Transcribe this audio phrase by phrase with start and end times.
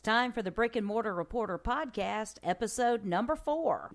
[0.00, 3.90] It's time for the Brick and Mortar Reporter podcast, episode number four.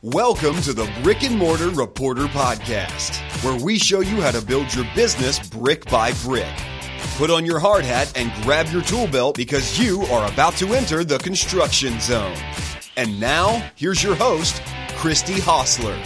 [0.00, 4.72] Welcome to the Brick and Mortar Reporter podcast, where we show you how to build
[4.74, 6.48] your business brick by brick.
[7.18, 10.72] Put on your hard hat and grab your tool belt because you are about to
[10.72, 12.38] enter the construction zone.
[12.96, 14.62] And now, here's your host,
[14.96, 15.98] Christy Hostler.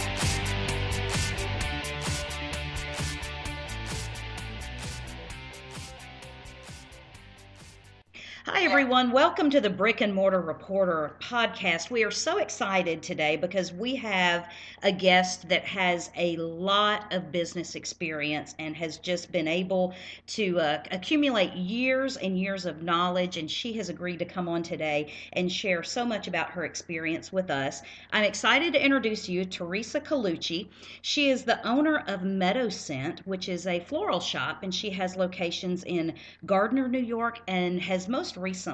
[8.75, 9.11] Everyone.
[9.11, 11.89] Welcome to the Brick and Mortar Reporter podcast.
[11.89, 14.49] We are so excited today because we have
[14.83, 19.93] a guest that has a lot of business experience and has just been able
[20.27, 23.37] to uh, accumulate years and years of knowledge.
[23.37, 27.31] And she has agreed to come on today and share so much about her experience
[27.31, 27.81] with us.
[28.11, 30.67] I'm excited to introduce you Teresa Colucci.
[31.01, 35.15] She is the owner of Meadow Scent, which is a floral shop, and she has
[35.15, 36.13] locations in
[36.45, 38.64] Gardiner, New York, and has most recently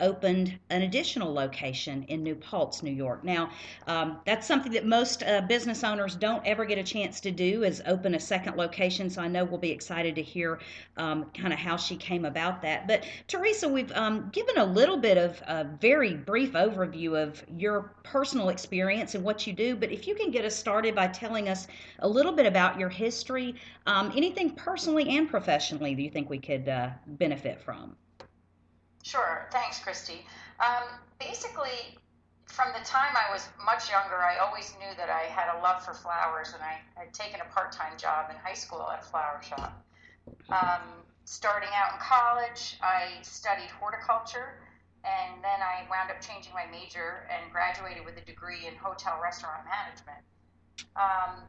[0.00, 3.24] opened an additional location in New Paltz, New York.
[3.24, 3.50] Now,
[3.86, 7.64] um, that's something that most uh, business owners don't ever get a chance to do
[7.64, 9.08] is open a second location.
[9.10, 10.60] So I know we'll be excited to hear
[10.96, 12.86] um, kind of how she came about that.
[12.86, 17.94] But Teresa, we've um, given a little bit of a very brief overview of your
[18.02, 19.76] personal experience and what you do.
[19.76, 21.66] But if you can get us started by telling us
[22.00, 23.54] a little bit about your history,
[23.86, 27.96] um, anything personally and professionally that you think we could uh, benefit from.
[29.06, 29.46] Sure.
[29.52, 30.26] Thanks, Christy.
[30.58, 30.82] Um,
[31.20, 31.94] basically,
[32.46, 35.84] from the time I was much younger, I always knew that I had a love
[35.84, 39.06] for flowers, and I had taken a part time job in high school at a
[39.06, 39.86] flower shop.
[40.50, 44.58] Um, starting out in college, I studied horticulture,
[45.04, 49.20] and then I wound up changing my major and graduated with a degree in hotel
[49.22, 50.26] restaurant management.
[50.98, 51.46] Um,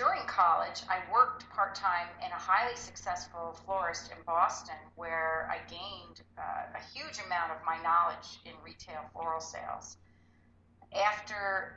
[0.00, 5.58] during college, I worked part time in a highly successful florist in Boston where I
[5.68, 9.98] gained uh, a huge amount of my knowledge in retail floral sales.
[10.96, 11.76] After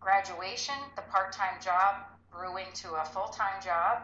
[0.00, 1.94] graduation, the part time job
[2.30, 4.02] grew into a full time job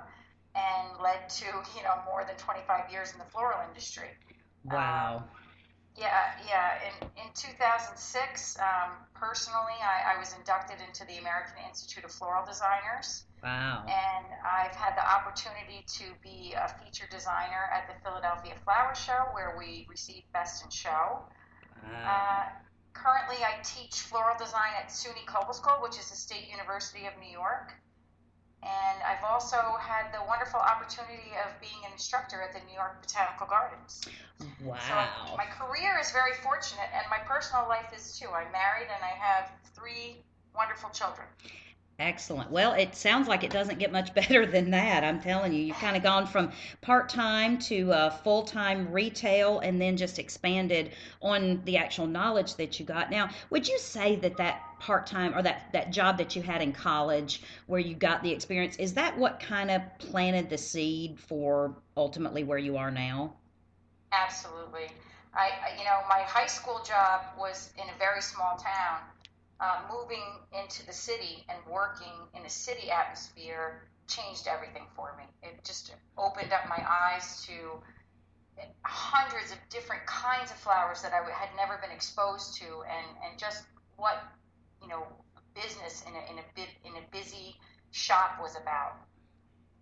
[0.56, 1.44] and led to
[1.76, 4.08] you know more than 25 years in the floral industry.
[4.64, 5.16] Wow.
[5.18, 5.24] Um,
[5.94, 6.78] yeah, yeah.
[6.88, 12.46] In, in 2006, um, personally, I, I was inducted into the American Institute of Floral
[12.46, 13.24] Designers.
[13.42, 13.84] Wow.
[13.86, 19.30] And I've had the opportunity to be a feature designer at the Philadelphia Flower Show,
[19.32, 21.22] where we received Best in Show.
[21.82, 22.04] Wow.
[22.04, 22.42] Uh,
[22.94, 27.30] currently, I teach floral design at SUNY Cobleskill, which is the State University of New
[27.30, 27.72] York.
[28.62, 33.00] And I've also had the wonderful opportunity of being an instructor at the New York
[33.00, 34.02] Botanical Gardens.
[34.64, 34.74] Wow.
[34.82, 38.26] So my career is very fortunate, and my personal life is too.
[38.34, 40.24] I'm married and I have three
[40.56, 41.28] wonderful children.
[42.00, 42.52] Excellent.
[42.52, 45.02] Well, it sounds like it doesn't get much better than that.
[45.02, 49.58] I'm telling you, you've kind of gone from part time to uh, full time retail
[49.60, 53.10] and then just expanded on the actual knowledge that you got.
[53.10, 56.62] Now, would you say that that part time or that, that job that you had
[56.62, 61.18] in college where you got the experience, is that what kind of planted the seed
[61.18, 63.34] for ultimately where you are now?
[64.12, 64.86] Absolutely.
[65.34, 69.00] I, you know, my high school job was in a very small town
[69.60, 70.22] uh, moving
[70.62, 75.24] into the city and working in a city atmosphere changed everything for me.
[75.42, 77.82] It just opened up my eyes to
[78.82, 83.38] hundreds of different kinds of flowers that I had never been exposed to, and, and
[83.38, 83.64] just
[83.96, 84.22] what
[84.82, 85.06] you know
[85.54, 87.56] business in a in a in a busy
[87.90, 88.96] shop was about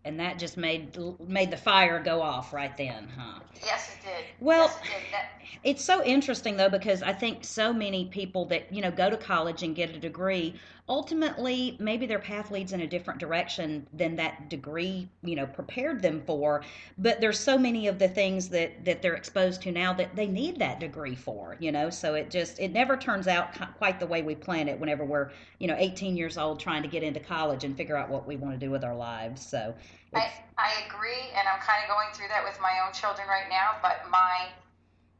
[0.06, 0.96] and that just made
[1.26, 3.40] made the fire go off right then, huh?
[3.64, 4.24] Yes, it did.
[4.40, 5.12] Well, yes, it did.
[5.12, 5.30] That...
[5.64, 9.16] it's so interesting though because I think so many people that you know go to
[9.16, 10.54] college and get a degree
[10.88, 16.00] ultimately maybe their path leads in a different direction than that degree you know prepared
[16.00, 16.62] them for
[16.96, 20.26] but there's so many of the things that that they're exposed to now that they
[20.26, 21.90] need that degree for you know?
[21.90, 23.48] So it just it never turns out
[23.78, 26.88] quite the way we plan it whenever we're you know 18 years old trying to
[26.88, 29.44] get into college and figure out what we want to do with our lives.
[29.44, 29.74] So
[30.14, 33.48] I, I agree and i'm kind of going through that with my own children right
[33.50, 34.48] now but my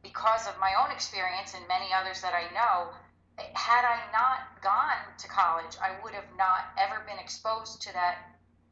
[0.02, 2.88] because of my own experience and many others that i know
[3.38, 8.18] had I not gone to college, I would have not ever been exposed to that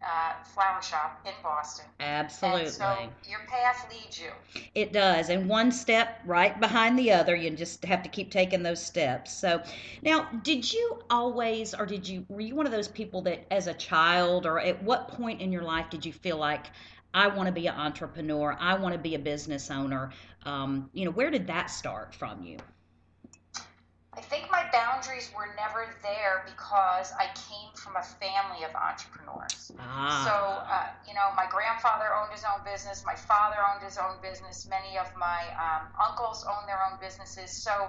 [0.03, 1.87] uh, flower shop in Boston.
[2.01, 2.63] Absolutely.
[2.63, 4.31] And so your path leads you.
[4.75, 7.35] It does, and one step right behind the other.
[7.35, 9.33] You just have to keep taking those steps.
[9.33, 9.63] So,
[10.03, 13.67] now, did you always, or did you, were you one of those people that, as
[13.67, 16.67] a child, or at what point in your life did you feel like
[17.15, 18.57] I want to be an entrepreneur?
[18.59, 20.11] I want to be a business owner.
[20.45, 22.59] Um, you know, where did that start from you?
[24.17, 24.71] I think my my
[25.05, 29.73] boundaries were never there because I came from a family of entrepreneurs.
[29.79, 30.25] Ah.
[30.25, 30.35] So,
[30.73, 34.67] uh, you know, my grandfather owned his own business, my father owned his own business,
[34.69, 37.51] many of my um, uncles owned their own businesses.
[37.51, 37.89] So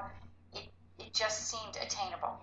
[0.53, 0.65] it,
[0.99, 2.39] it just seemed attainable.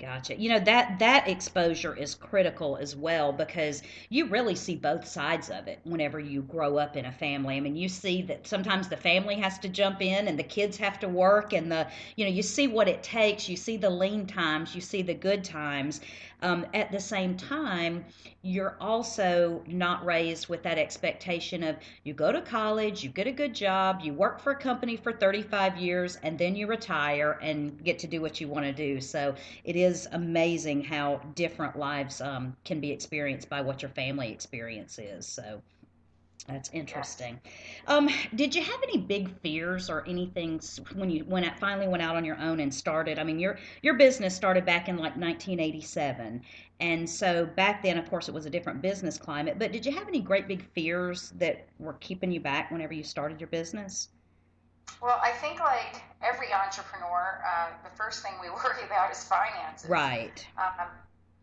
[0.00, 0.34] Gotcha.
[0.40, 5.48] You know that that exposure is critical as well because you really see both sides
[5.50, 7.56] of it whenever you grow up in a family.
[7.56, 10.78] I mean, you see that sometimes the family has to jump in and the kids
[10.78, 11.86] have to work and the
[12.16, 15.14] you know, you see what it takes, you see the lean times, you see the
[15.14, 16.00] good times.
[16.42, 18.04] Um, at the same time,
[18.42, 23.32] you're also not raised with that expectation of you go to college, you get a
[23.32, 27.82] good job, you work for a company for 35 years, and then you retire and
[27.84, 29.00] get to do what you want to do.
[29.00, 29.34] So
[29.64, 34.98] it is amazing how different lives um, can be experienced by what your family experience
[34.98, 35.26] is.
[35.26, 35.62] So
[36.48, 37.40] that's interesting.
[37.86, 40.60] Um, did you have any big fears or anything
[40.94, 43.18] when you went out, finally went out on your own and started?
[43.18, 46.42] I mean, your your business started back in like 1987,
[46.80, 49.58] and so back then, of course, it was a different business climate.
[49.58, 53.04] But did you have any great big fears that were keeping you back whenever you
[53.04, 54.08] started your business?
[55.00, 59.88] Well, I think like every entrepreneur, uh, the first thing we worry about is finances.
[59.88, 60.44] Right.
[60.58, 60.86] Um,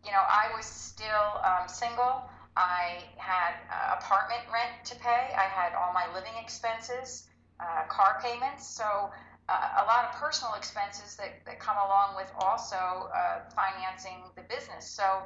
[0.04, 2.22] you know, I was still um, single.
[2.56, 5.32] I had uh, apartment rent to pay.
[5.36, 7.28] I had all my living expenses,
[7.60, 8.66] uh, car payments.
[8.66, 9.10] So
[9.48, 14.42] uh, a lot of personal expenses that, that come along with also uh, financing the
[14.42, 14.86] business.
[14.86, 15.22] So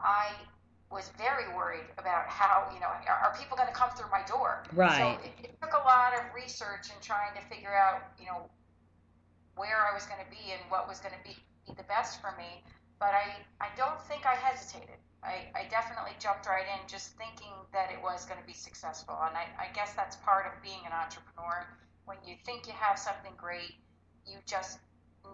[0.00, 0.32] I
[0.90, 4.22] was very worried about how, you know, are, are people going to come through my
[4.26, 4.64] door?
[4.72, 4.96] Right.
[4.98, 8.50] So it, it took a lot of research and trying to figure out, you know,
[9.54, 11.36] where I was going to be and what was going to be
[11.76, 12.62] the best for me.
[12.98, 14.98] But I, I don't think I hesitated.
[15.22, 19.16] I, I definitely jumped right in just thinking that it was going to be successful.
[19.26, 21.66] And I, I guess that's part of being an entrepreneur.
[22.06, 23.74] When you think you have something great,
[24.26, 24.78] you just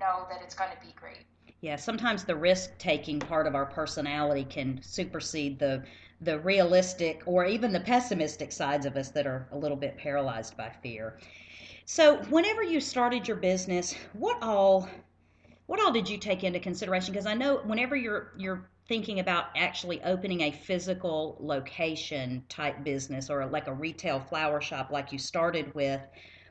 [0.00, 1.25] know that it's going to be great.
[1.61, 5.83] Yeah, sometimes the risk taking part of our personality can supersede the
[6.23, 10.56] the realistic or even the pessimistic sides of us that are a little bit paralyzed
[10.56, 11.19] by fear.
[11.85, 14.88] So, whenever you started your business, what all
[15.67, 17.12] what all did you take into consideration?
[17.12, 23.31] Because I know whenever you're you're thinking about actually opening a physical location type business
[23.31, 26.00] or like a retail flower shop like you started with,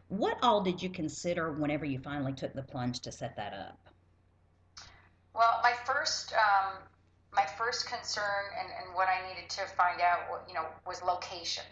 [0.09, 3.79] what all did you consider whenever you finally took the plunge to set that up?
[5.33, 6.73] Well, my first um,
[7.33, 11.63] my first concern and, and what I needed to find out, you know, was location.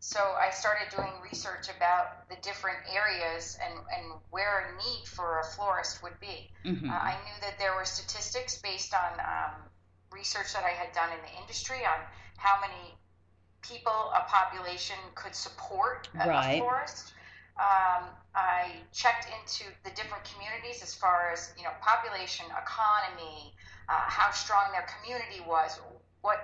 [0.00, 5.40] So I started doing research about the different areas and, and where a need for
[5.40, 6.50] a florist would be.
[6.64, 6.88] Mm-hmm.
[6.88, 9.54] Uh, I knew that there were statistics based on um,
[10.10, 12.00] research that I had done in the industry on
[12.36, 12.94] how many
[13.62, 16.54] people a population could support a, right.
[16.54, 17.12] a florist.
[17.58, 23.52] Um, I checked into the different communities as far as you know population, economy,
[23.88, 25.80] uh, how strong their community was,
[26.20, 26.38] what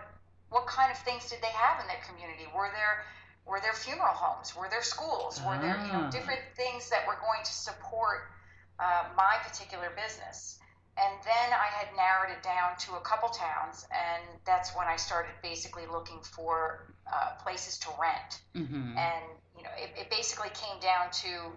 [0.50, 2.46] what kind of things did they have in their community?
[2.54, 3.04] Were there
[3.46, 4.56] were there funeral homes?
[4.56, 5.40] Were there schools?
[5.46, 6.10] Were there you know ah.
[6.10, 8.30] different things that were going to support
[8.78, 10.58] uh, my particular business?
[10.96, 14.96] And then I had narrowed it down to a couple towns, and that's when I
[14.96, 18.42] started basically looking for uh, places to rent.
[18.54, 18.96] Mm-hmm.
[18.96, 19.24] And
[19.56, 21.52] you know, it, it basically came down to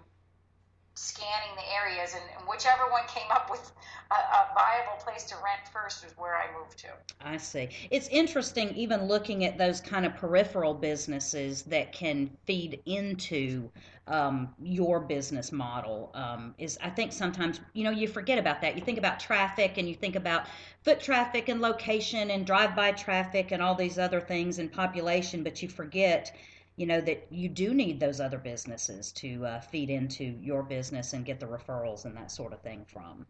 [0.98, 3.72] scanning the areas, and, and whichever one came up with
[4.10, 6.88] a, a, viable place to rent first was where I moved to.
[7.22, 7.70] I see.
[7.92, 13.70] It's interesting, even looking at those kind of peripheral businesses that can feed into
[14.08, 16.12] um, your business model.
[16.14, 18.76] Um, is I think sometimes you know you forget about that.
[18.76, 20.48] You think about traffic and you think about
[20.84, 25.62] foot traffic and location and drive-by traffic and all these other things and population, but
[25.62, 26.36] you forget
[26.78, 31.14] you know that you do need those other businesses to uh, feed into your business
[31.14, 33.26] and get the referrals and that sort of thing from.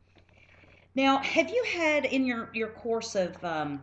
[0.95, 3.81] Now, have you had in your your course of um,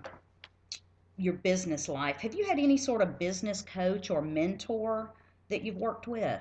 [1.16, 5.12] your business life, have you had any sort of business coach or mentor
[5.48, 6.40] that you've worked with?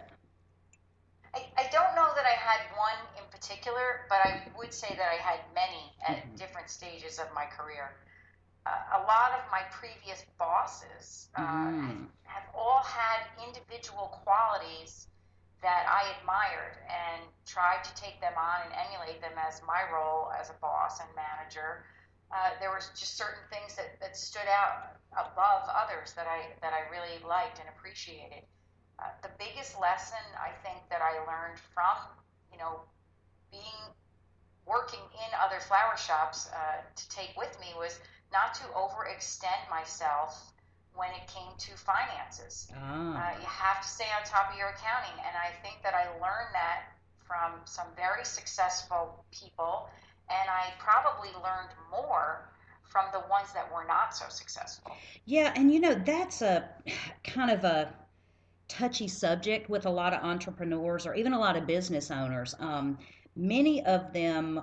[1.33, 5.09] I, I don't know that I had one in particular, but I would say that
[5.09, 6.35] I had many at mm-hmm.
[6.35, 7.91] different stages of my career
[8.65, 12.07] a lot of my previous bosses uh, mm.
[12.23, 15.07] have all had individual qualities
[15.61, 20.31] that I admired and tried to take them on and emulate them as my role
[20.39, 21.83] as a boss and manager.
[22.31, 26.73] Uh, there were just certain things that, that stood out above others that I that
[26.73, 28.43] I really liked and appreciated.
[29.03, 31.97] Uh, the biggest lesson I think that I learned from
[32.51, 32.79] you know
[33.51, 33.83] being
[34.65, 37.99] working in other flower shops uh, to take with me was
[38.31, 40.53] not to overextend myself
[40.95, 42.71] when it came to finances.
[42.73, 43.11] Ah.
[43.11, 45.17] Uh, you have to stay on top of your accounting.
[45.25, 46.95] And I think that I learned that
[47.27, 49.89] from some very successful people
[50.29, 52.49] and I probably learned more
[52.83, 54.91] from the ones that were not so successful.
[55.25, 56.69] Yeah, and you know, that's a
[57.23, 57.93] kind of a
[58.77, 62.55] touchy subject with a lot of entrepreneurs or even a lot of business owners.
[62.59, 62.97] Um,
[63.35, 64.61] many of them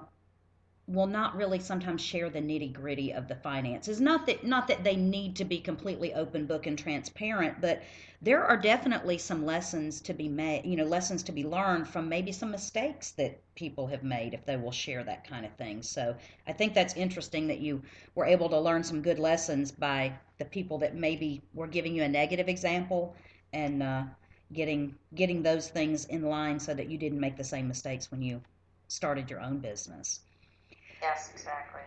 [0.88, 4.00] will not really sometimes share the nitty gritty of the finances.
[4.00, 7.82] Not that not that they need to be completely open book and transparent, but
[8.20, 10.66] there are definitely some lessons to be made.
[10.66, 14.44] You know, lessons to be learned from maybe some mistakes that people have made if
[14.44, 15.82] they will share that kind of thing.
[15.82, 16.16] So
[16.48, 17.82] I think that's interesting that you
[18.16, 22.02] were able to learn some good lessons by the people that maybe were giving you
[22.02, 23.14] a negative example
[23.52, 24.02] and uh,
[24.52, 28.22] getting getting those things in line so that you didn't make the same mistakes when
[28.22, 28.40] you
[28.88, 30.20] started your own business.
[31.00, 31.80] Yes, exactly.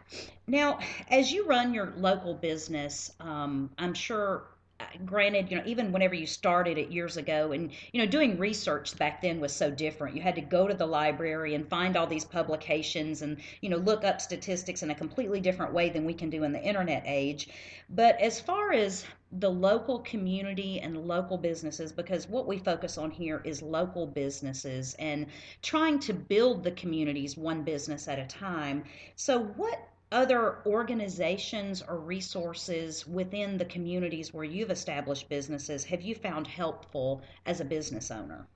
[0.48, 0.79] Now,
[1.10, 4.48] as you run your local business, um, I'm sure
[4.79, 8.39] uh, granted you know even whenever you started it years ago and you know doing
[8.39, 11.96] research back then was so different you had to go to the library and find
[11.96, 16.05] all these publications and you know look up statistics in a completely different way than
[16.05, 17.50] we can do in the internet age
[17.91, 19.05] but as far as
[19.40, 24.96] the local community and local businesses because what we focus on here is local businesses
[25.00, 25.25] and
[25.62, 28.84] trying to build the communities one business at a time.
[29.16, 29.80] So, what
[30.12, 37.24] other organizations or resources within the communities where you've established businesses have you found helpful
[37.48, 38.48] as a business owner?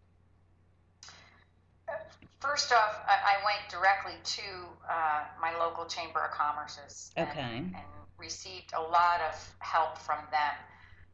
[2.40, 4.42] First off, I went directly to
[4.88, 7.12] uh, my local Chamber of Commerce's.
[7.18, 7.40] Okay.
[7.40, 10.56] And, and received a lot of help from them.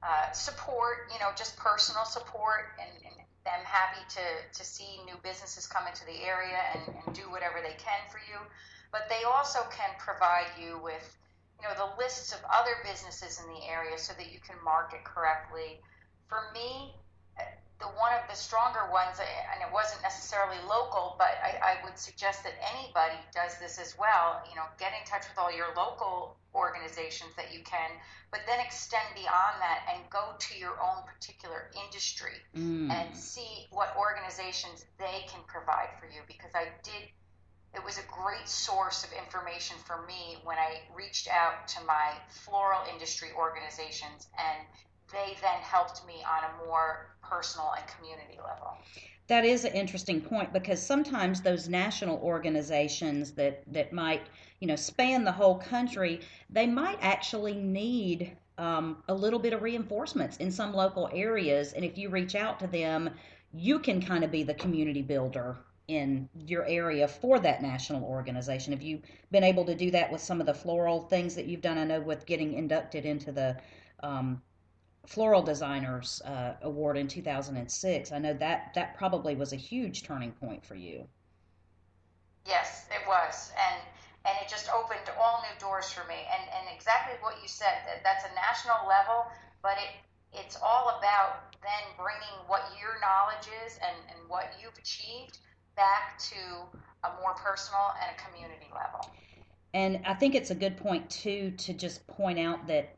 [0.02, 4.24] Uh, support, you know, just personal support and, and, them happy to,
[4.58, 8.20] to see new businesses come into the area and, and do whatever they can for
[8.32, 8.40] you.
[8.92, 11.04] But they also can provide you with,
[11.60, 15.04] you know, the lists of other businesses in the area so that you can market
[15.04, 15.82] correctly.
[16.30, 16.96] For me,
[17.84, 22.00] the one of the stronger ones, and it wasn't necessarily local, but I, I, would
[22.00, 24.40] suggest that anybody does this as well.
[24.48, 27.92] You know, get in touch with all your local organizations that you can,
[28.32, 32.88] but then extend beyond that and go to your own particular industry mm.
[32.88, 36.24] and see what organizations they can provide for you.
[36.24, 37.12] Because I did,
[37.76, 42.16] it was a great source of information for me when I reached out to my
[42.32, 44.64] floral industry organizations and
[45.14, 48.78] they then helped me on a more personal and community level.
[49.28, 54.28] That is an interesting point because sometimes those national organizations that, that might,
[54.60, 59.62] you know, span the whole country, they might actually need um, a little bit of
[59.62, 61.74] reinforcements in some local areas.
[61.74, 63.10] And if you reach out to them,
[63.54, 68.74] you can kind of be the community builder in your area for that national organization.
[68.74, 69.02] Have you
[69.32, 71.78] been able to do that with some of the floral things that you've done?
[71.78, 73.58] I know with getting inducted into the
[74.02, 74.42] um,
[75.06, 78.12] Floral Designers uh, Award in 2006.
[78.12, 81.08] I know that that probably was a huge turning point for you.
[82.46, 83.82] Yes, it was, and
[84.26, 86.16] and it just opened all new doors for me.
[86.16, 89.26] And and exactly what you said that that's a national level,
[89.62, 89.92] but it
[90.34, 95.38] it's all about then bringing what your knowledge is and, and what you've achieved
[95.76, 96.36] back to
[97.04, 99.12] a more personal and a community level.
[99.74, 102.96] And I think it's a good point too to just point out that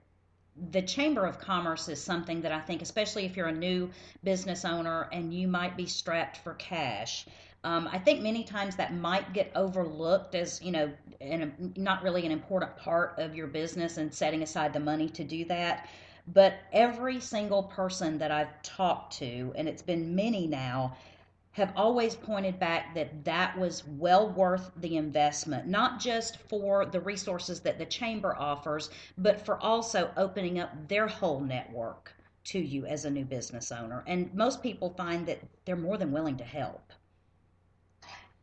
[0.72, 3.90] the Chamber of Commerce is something that I think, especially if you're a new
[4.24, 7.26] business owner and you might be strapped for cash,
[7.66, 10.92] um, I think many times that might get overlooked as, you know,
[11.76, 15.46] not really an important part of your business and setting aside the money to do
[15.46, 15.90] that.
[16.28, 20.96] But every single person that I've talked to, and it's been many now,
[21.56, 27.00] have always pointed back that that was well worth the investment, not just for the
[27.00, 32.86] resources that the chamber offers, but for also opening up their whole network to you
[32.86, 34.04] as a new business owner.
[34.06, 36.92] And most people find that they're more than willing to help.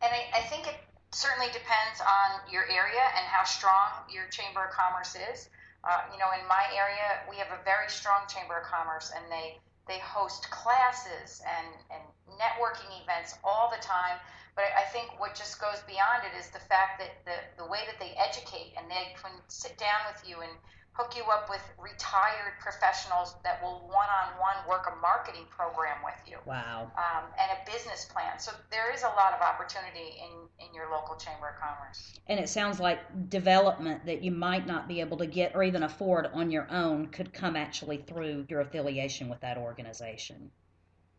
[0.01, 0.77] And I, I think it
[1.11, 5.51] certainly depends on your area and how strong your Chamber of Commerce is.
[5.85, 9.31] Uh, you know, in my area, we have a very strong Chamber of Commerce, and
[9.31, 12.03] they they host classes and, and
[12.43, 14.19] networking events all the time.
[14.55, 17.81] But I think what just goes beyond it is the fact that the, the way
[17.87, 20.51] that they educate and they can sit down with you and
[20.93, 26.37] hook you up with retired professionals that will one-on-one work a marketing program with you.
[26.45, 26.93] Wow.
[26.99, 28.39] Um, and a business plan.
[28.39, 32.21] So there is a lot of opportunity in, in your local chamber of commerce.
[32.27, 35.83] And it sounds like development that you might not be able to get or even
[35.83, 40.51] afford on your own could come actually through your affiliation with that organization.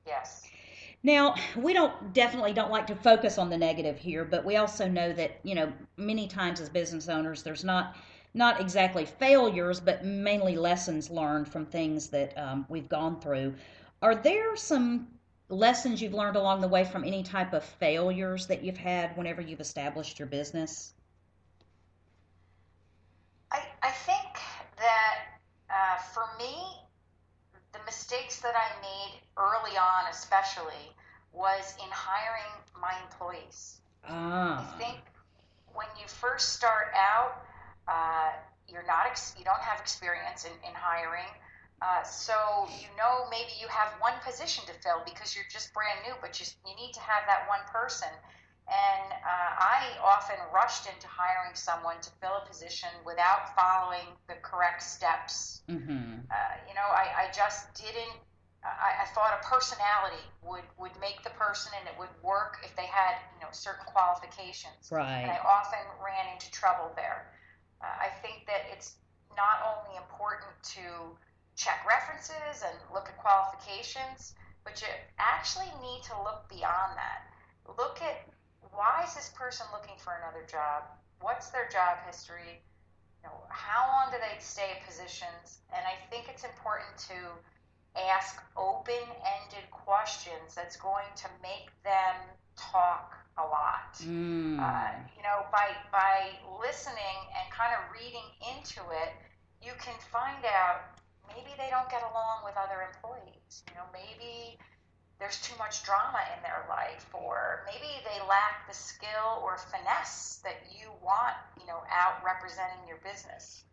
[0.05, 0.43] Yes.
[1.03, 4.87] Now, we don't definitely don't like to focus on the negative here, but we also
[4.87, 7.97] know that, you know, many times as business owners, there's not
[8.35, 13.53] not exactly failures, but mainly lessons learned from things that um, we've gone through.
[14.01, 15.07] Are there some
[15.49, 19.39] lessons you've learned along the way from any type of failures that you've had whenever
[19.39, 20.93] you've established your business?
[23.51, 24.39] I, I think
[24.77, 25.19] that
[25.69, 26.55] uh, for me,
[27.83, 30.91] the mistakes that I made early on, especially,
[31.33, 33.81] was in hiring my employees.
[34.07, 34.59] Ah.
[34.59, 34.99] I think
[35.73, 37.43] when you first start out,
[37.87, 38.31] uh,
[38.69, 41.29] you're not ex- you don't have experience in, in hiring.
[41.81, 42.33] Uh, so
[42.79, 46.39] you know maybe you have one position to fill because you're just brand new, but
[46.39, 48.07] you, you need to have that one person.
[48.67, 54.39] And uh, I often rushed into hiring someone to fill a position without following the
[54.41, 55.61] correct steps.
[55.67, 56.23] Mm-hmm.
[56.31, 58.15] Uh, you know, I, I just didn't.
[58.63, 62.71] I, I thought a personality would would make the person, and it would work if
[62.79, 64.87] they had you know certain qualifications.
[64.87, 65.27] Right.
[65.27, 67.27] And I often ran into trouble there.
[67.83, 68.95] Uh, I think that it's
[69.35, 71.19] not only important to
[71.59, 74.87] check references and look at qualifications, but you
[75.19, 77.27] actually need to look beyond that.
[77.77, 78.27] Look at
[78.75, 80.83] why is this person looking for another job?
[81.21, 82.61] What's their job history?
[83.21, 85.63] You know, how long do they stay in positions?
[85.71, 87.17] And I think it's important to
[87.95, 92.17] ask open-ended questions that's going to make them
[92.57, 93.93] talk a lot.
[94.01, 94.59] Mm.
[94.59, 99.13] Uh, you know, by by listening and kind of reading into it,
[99.61, 100.99] you can find out
[101.29, 103.63] maybe they don't get along with other employees.
[103.69, 104.57] You know, maybe
[105.19, 110.41] there's too much drama in their life, or maybe they lack the skill or finesse
[110.43, 113.63] that you want, you know, out representing your business.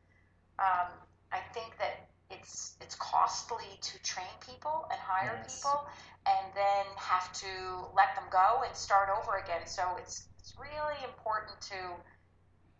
[0.58, 0.92] Um,
[1.32, 5.62] I think that it's it's costly to train people and hire Yes.
[5.62, 5.80] people,
[6.26, 7.50] and then have to
[7.96, 9.66] let them go and start over again.
[9.66, 11.78] So it's it's really important to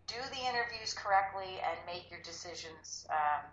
[0.07, 3.05] do the interviews correctly and make your decisions.
[3.09, 3.43] Um,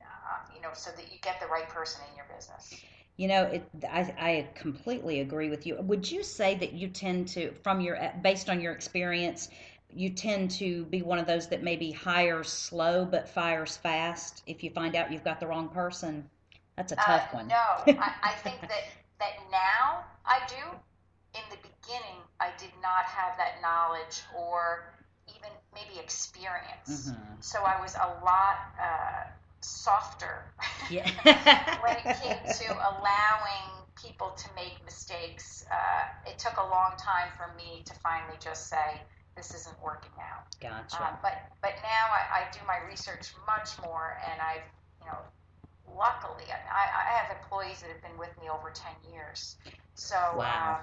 [0.00, 2.72] uh, you know, so that you get the right person in your business.
[3.16, 5.76] You know, it, I, I completely agree with you.
[5.76, 9.48] Would you say that you tend to, from your, based on your experience,
[9.92, 14.64] you tend to be one of those that maybe hires slow but fires fast if
[14.64, 16.28] you find out you've got the wrong person?
[16.76, 17.48] That's a tough uh, one.
[17.48, 18.84] No, I, I think that
[19.20, 20.78] that now I do.
[21.34, 24.94] In the beginning, I did not have that knowledge or
[25.28, 27.10] even maybe experience.
[27.10, 27.42] Mhm.
[27.42, 29.24] So I was a lot uh,
[29.64, 30.44] softer
[30.90, 31.08] Yeah.
[31.82, 35.64] when it came to allowing people to make mistakes.
[35.70, 39.00] Uh, it took a long time for me to finally just say,
[39.36, 40.44] this isn't working out.
[40.60, 41.02] Gotcha.
[41.02, 44.66] Uh, but but now I, I do my research much more, and I've
[45.00, 45.18] you know,
[45.88, 49.56] luckily I, I have employees that have been with me over ten years,
[49.94, 50.78] so Wow.
[50.78, 50.80] um,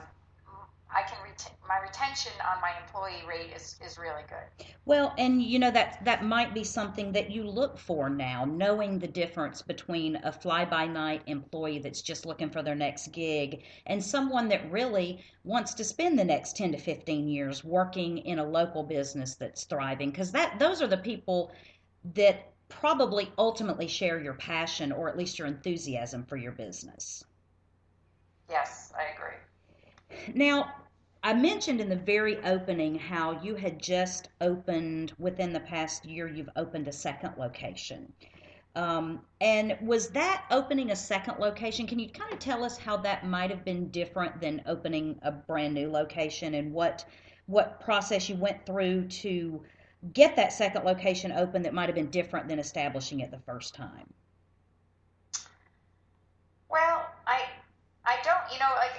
[0.93, 4.65] I can ret- my retention on my employee rate is, is really good.
[4.85, 8.99] Well, and you know that that might be something that you look for now, knowing
[8.99, 14.49] the difference between a fly-by-night employee that's just looking for their next gig and someone
[14.49, 18.83] that really wants to spend the next 10 to 15 years working in a local
[18.83, 21.51] business that's thriving because that those are the people
[22.15, 27.23] that probably ultimately share your passion or at least your enthusiasm for your business.
[28.49, 30.33] Yes, I agree.
[30.33, 30.73] Now,
[31.23, 36.27] I mentioned in the very opening how you had just opened within the past year,
[36.27, 38.11] you've opened a second location.
[38.75, 41.85] Um, and was that opening a second location?
[41.85, 45.31] Can you kind of tell us how that might have been different than opening a
[45.31, 47.05] brand new location and what
[47.47, 49.61] what process you went through to
[50.13, 53.75] get that second location open that might have been different than establishing it the first
[53.75, 54.11] time?
[56.69, 57.43] Well, I
[58.05, 58.93] I don't, you know, like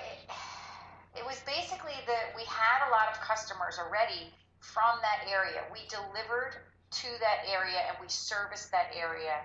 [1.32, 4.28] was basically that we had a lot of customers already
[4.60, 5.64] from that area.
[5.72, 9.40] We delivered to that area and we serviced that area.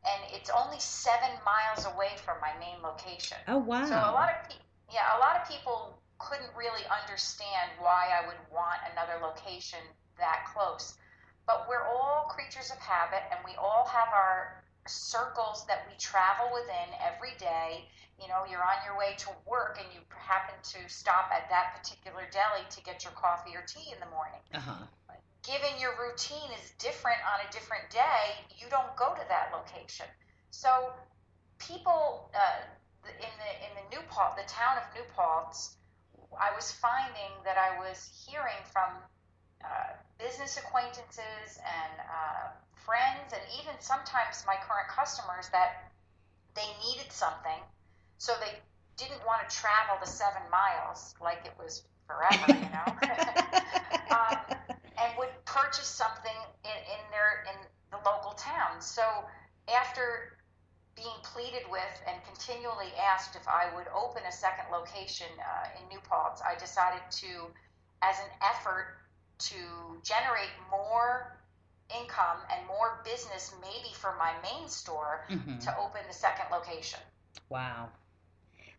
[0.00, 3.36] And it's only seven miles away from my main location.
[3.52, 3.84] Oh wow.
[3.84, 8.24] So a lot of people, yeah, a lot of people couldn't really understand why I
[8.24, 9.84] would want another location
[10.16, 10.96] that close.
[11.44, 16.50] But we're all creatures of habit, and we all have our circles that we travel
[16.52, 17.88] within every day.
[18.20, 21.74] You know, you're on your way to work, and you happen to stop at that
[21.76, 24.86] particular deli to get your coffee or tea in the morning uh-huh.
[25.42, 30.06] given your routine is different on a different day, you don't go to that location.
[30.50, 30.92] So
[31.58, 32.62] people uh,
[33.06, 35.76] in the in the New Paltz, the town of New Paltz,
[36.38, 38.90] I was finding that I was hearing from
[39.64, 42.48] uh, business acquaintances and uh,
[42.86, 45.92] friends, and even sometimes my current customers that
[46.54, 47.60] they needed something,
[48.18, 48.58] so they
[48.96, 52.88] didn't want to travel the seven miles like it was forever, you know.
[54.16, 54.36] um,
[55.00, 57.56] and would purchase something in, in their in
[57.90, 58.80] the local town.
[58.80, 59.02] So
[59.68, 60.36] after
[60.96, 65.88] being pleaded with and continually asked if I would open a second location uh, in
[65.88, 67.48] New Paltz, I decided to,
[68.02, 68.98] as an effort
[69.48, 69.56] to
[70.04, 71.39] generate more
[72.00, 75.58] income and more business maybe for my main store mm-hmm.
[75.58, 77.00] to open the second location.
[77.48, 77.88] Wow.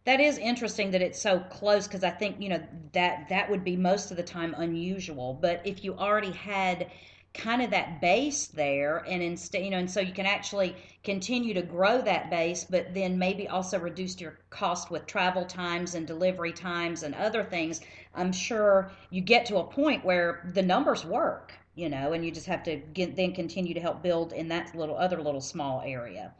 [0.06, 3.64] That is interesting that it's so close because I think, you know, that that would
[3.64, 6.90] be most of the time unusual, but if you already had
[7.34, 11.54] kind of that base there and instead you know and so you can actually continue
[11.54, 16.06] to grow that base but then maybe also reduce your cost with travel times and
[16.06, 17.80] delivery times and other things
[18.16, 22.32] i'm sure you get to a point where the numbers work you know and you
[22.32, 25.82] just have to get, then continue to help build in that little other little small
[25.86, 26.34] area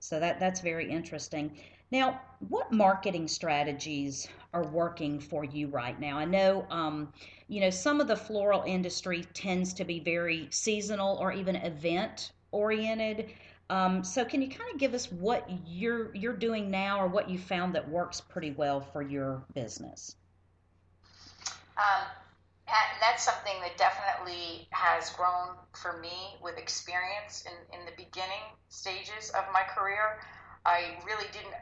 [0.00, 1.50] so that that's very interesting
[1.90, 6.18] now, what marketing strategies are working for you right now?
[6.18, 7.12] I know, um,
[7.48, 12.32] you know, some of the floral industry tends to be very seasonal or even event
[12.50, 13.30] oriented.
[13.70, 17.28] Um, so, can you kind of give us what you're you're doing now, or what
[17.28, 20.16] you found that works pretty well for your business?
[21.76, 22.06] Um,
[23.08, 29.32] that's something that definitely has grown for me with experience in, in the beginning stages
[29.32, 30.20] of my career.
[30.68, 31.56] I really didn't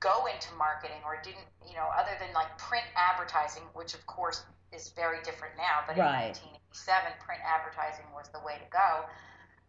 [0.00, 4.48] go into marketing or didn't, you know, other than like print advertising, which of course
[4.72, 6.32] is very different now, but right.
[6.32, 9.04] in 1987, print advertising was the way to go.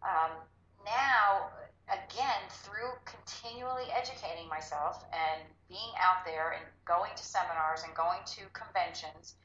[0.00, 0.40] Um,
[0.88, 1.52] now,
[1.92, 8.24] again, through continually educating myself and being out there and going to seminars and going
[8.40, 9.36] to conventions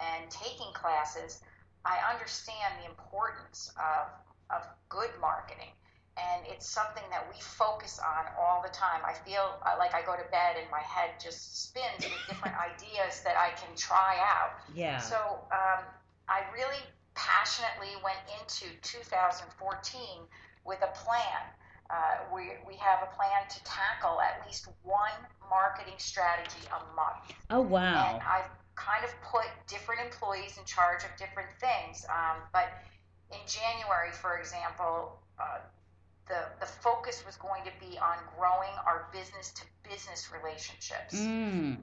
[0.00, 1.40] and taking classes,
[1.84, 4.08] I understand the importance of,
[4.50, 5.72] of good marketing
[6.16, 9.00] and it's something that we focus on all the time.
[9.04, 12.56] I feel uh, like I go to bed and my head just spins with different
[12.72, 14.56] ideas that I can try out.
[14.74, 14.98] Yeah.
[14.98, 15.16] So
[15.52, 15.84] um,
[16.28, 16.80] I really
[17.14, 20.24] passionately went into 2014
[20.64, 21.40] with a plan.
[21.88, 27.28] Uh, we, we have a plan to tackle at least one marketing strategy a month.
[27.50, 28.16] Oh, wow.
[28.16, 32.06] And I've kind of put different employees in charge of different things.
[32.08, 32.68] Um, but
[33.32, 35.58] in January, for example, uh,
[36.28, 41.14] the, the focus was going to be on growing our business to business relationships.
[41.14, 41.78] Mm.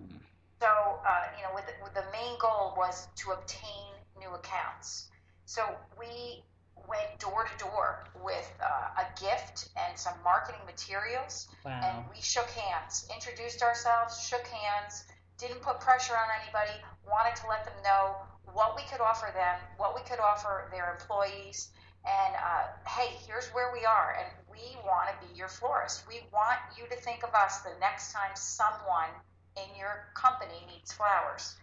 [0.61, 5.09] So, uh, you know, with, with the main goal was to obtain new accounts.
[5.45, 5.63] So
[5.99, 6.43] we
[6.87, 11.79] went door to door with uh, a gift and some marketing materials, wow.
[11.83, 15.05] and we shook hands, introduced ourselves, shook hands,
[15.37, 16.73] didn't put pressure on anybody,
[17.05, 18.15] wanted to let them know
[18.53, 21.69] what we could offer them, what we could offer their employees,
[22.05, 26.03] and uh, hey, here's where we are, and we want to be your florist.
[26.07, 29.09] We want you to think of us the next time someone
[29.55, 31.55] in your company needs flowers.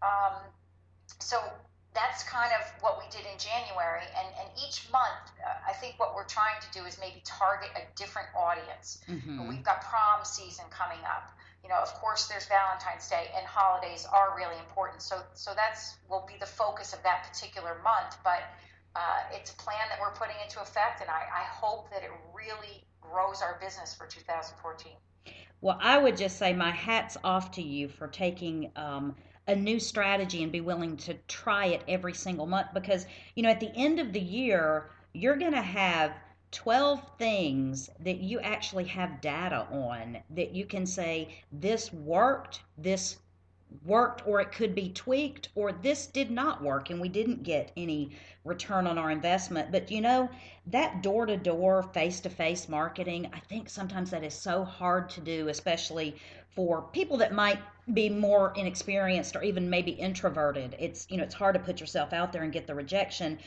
[0.00, 0.40] Um,
[1.20, 1.36] so
[1.92, 5.98] that's kind of what we did in January, and, and each month, uh, I think
[5.98, 9.04] what we're trying to do is maybe target a different audience.
[9.08, 9.48] Mm-hmm.
[9.48, 11.28] We've got prom season coming up.
[11.62, 15.02] You know, of course, there's Valentine's Day, and holidays are really important.
[15.02, 18.16] So, so that's will be the focus of that particular month.
[18.24, 18.42] But
[18.96, 19.00] uh,
[19.32, 22.84] it's a plan that we're putting into effect, and I, I hope that it really
[23.00, 24.92] grows our business for 2014.
[25.60, 29.16] Well, I would just say my hat's off to you for taking um,
[29.48, 33.50] a new strategy and be willing to try it every single month because, you know,
[33.50, 36.12] at the end of the year, you're going to have
[36.50, 43.18] 12 things that you actually have data on that you can say, this worked, this
[43.84, 47.70] worked or it could be tweaked or this did not work and we didn't get
[47.76, 48.10] any
[48.44, 49.70] return on our investment.
[49.70, 50.30] But you know
[50.66, 55.08] that door to door face to face marketing i think sometimes that is so hard
[55.08, 56.14] to do especially
[56.58, 57.60] for people that might
[57.94, 60.76] be more inexperienced or even maybe introverted.
[60.78, 63.38] It's you know it's hard to put yourself out there and get the rejection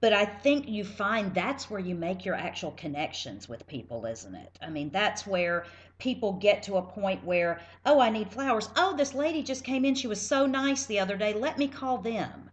[0.00, 4.34] but I think you find that's where you make your actual connections with people, isn't
[4.34, 4.58] it?
[4.60, 5.64] I mean, that's where
[5.98, 8.68] people get to a point where, oh, I need flowers.
[8.76, 9.94] Oh, this lady just came in.
[9.94, 11.32] She was so nice the other day.
[11.32, 12.50] Let me call them.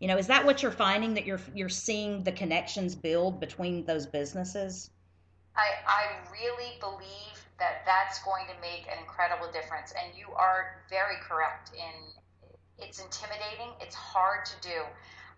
[0.00, 3.84] You know, is that what you're finding that you're you're seeing the connections build between
[3.86, 4.90] those businesses?
[5.56, 10.82] I I really believe that that's going to make an incredible difference, and you are
[10.90, 12.12] very correct in
[12.78, 13.72] it's intimidating.
[13.80, 14.82] It's hard to do.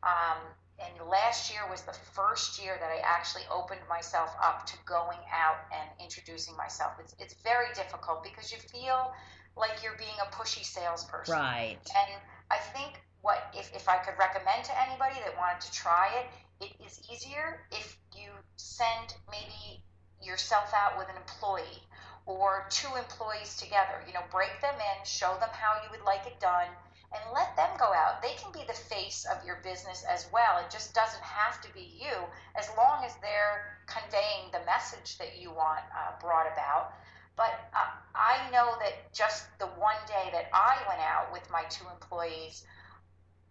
[0.02, 0.38] Um,
[0.78, 5.18] and last year was the first year that I actually opened myself up to going
[5.34, 6.92] out and introducing myself.
[7.00, 9.12] It's, it's very difficult because you feel
[9.56, 11.34] like you're being a pushy salesperson.
[11.34, 11.78] Right.
[11.82, 16.10] And I think what if, if I could recommend to anybody that wanted to try
[16.14, 19.82] it, it is easier if you send maybe
[20.22, 21.82] yourself out with an employee
[22.26, 23.98] or two employees together.
[24.06, 26.68] You know, break them in, show them how you would like it done
[27.12, 28.20] and let them go out.
[28.22, 30.58] They can be the face of your business as well.
[30.58, 32.14] It just doesn't have to be you,
[32.54, 36.92] as long as they're conveying the message that you want uh, brought about.
[37.36, 41.62] But uh, I know that just the one day that I went out with my
[41.70, 42.66] two employees,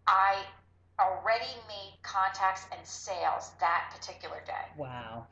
[0.05, 0.43] I
[0.99, 4.65] already made contacts and sales that particular day.
[4.77, 5.27] Wow.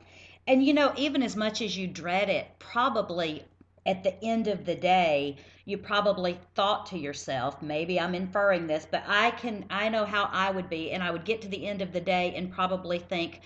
[0.46, 3.44] And you know, even as much as you dread it, probably
[3.84, 8.86] at the end of the day, you probably thought to yourself, maybe I'm inferring this,
[8.88, 11.66] but I can I know how I would be and I would get to the
[11.66, 13.40] end of the day and probably think,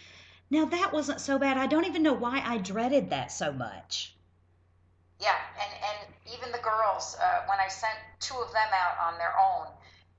[0.50, 1.56] now that wasn't so bad.
[1.56, 4.14] I don't even know why I dreaded that so much.
[5.18, 9.18] Yeah, and and even the girls, uh, when I sent two of them out on
[9.18, 9.68] their own,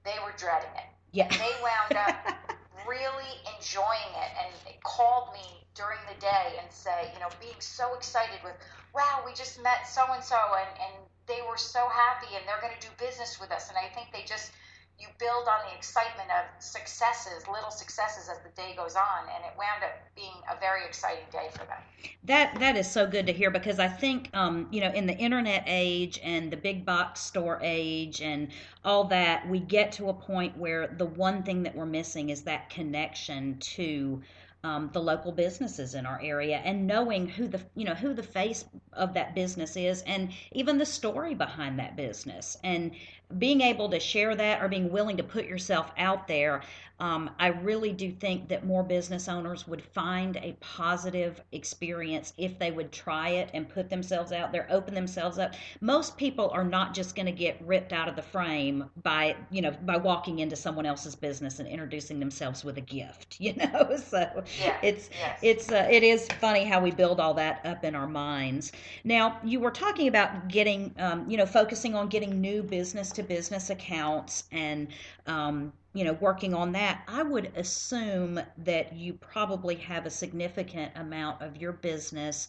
[0.04, 0.90] they were dreading it.
[1.12, 1.28] Yeah.
[1.30, 2.34] They wound up
[2.88, 7.60] really enjoying it and they called me during the day and say, you know, being
[7.60, 8.54] so excited with,
[8.96, 12.60] wow, we just met so and so and and they were so happy and they're
[12.60, 13.70] going to do business with us.
[13.70, 14.52] And I think they just
[15.00, 19.44] you build on the excitement of successes, little successes as the day goes on, and
[19.44, 21.80] it wound up being a very exciting day for them.
[22.26, 25.18] That that is so good to hear because I think um, you know in the
[25.18, 28.50] internet age and the big box store age and
[28.86, 32.44] all that, we get to a point where the one thing that we're missing is
[32.44, 34.22] that connection to
[34.64, 38.24] um, the local businesses in our area and knowing who the you know who the
[38.24, 42.58] face of that business is and even the story behind that business.
[42.64, 42.92] And
[43.38, 46.62] being able to share that or being willing to put yourself out there
[47.02, 52.60] um, I really do think that more business owners would find a positive experience if
[52.60, 55.56] they would try it and put themselves out there, open themselves up.
[55.82, 59.64] Most people are not just going to get ripped out of the frame by, you
[59.64, 63.98] know, by walking into someone else's business and introducing themselves with a gift, you know.
[63.98, 65.40] So yeah, it's yes.
[65.42, 68.74] it's uh, it is funny how we build all that up in our minds.
[69.04, 73.21] Now, you were talking about getting, um, you know, focusing on getting new business to
[73.24, 74.88] business accounts and
[75.28, 80.92] um, you know working on that i would assume that you probably have a significant
[80.96, 82.48] amount of your business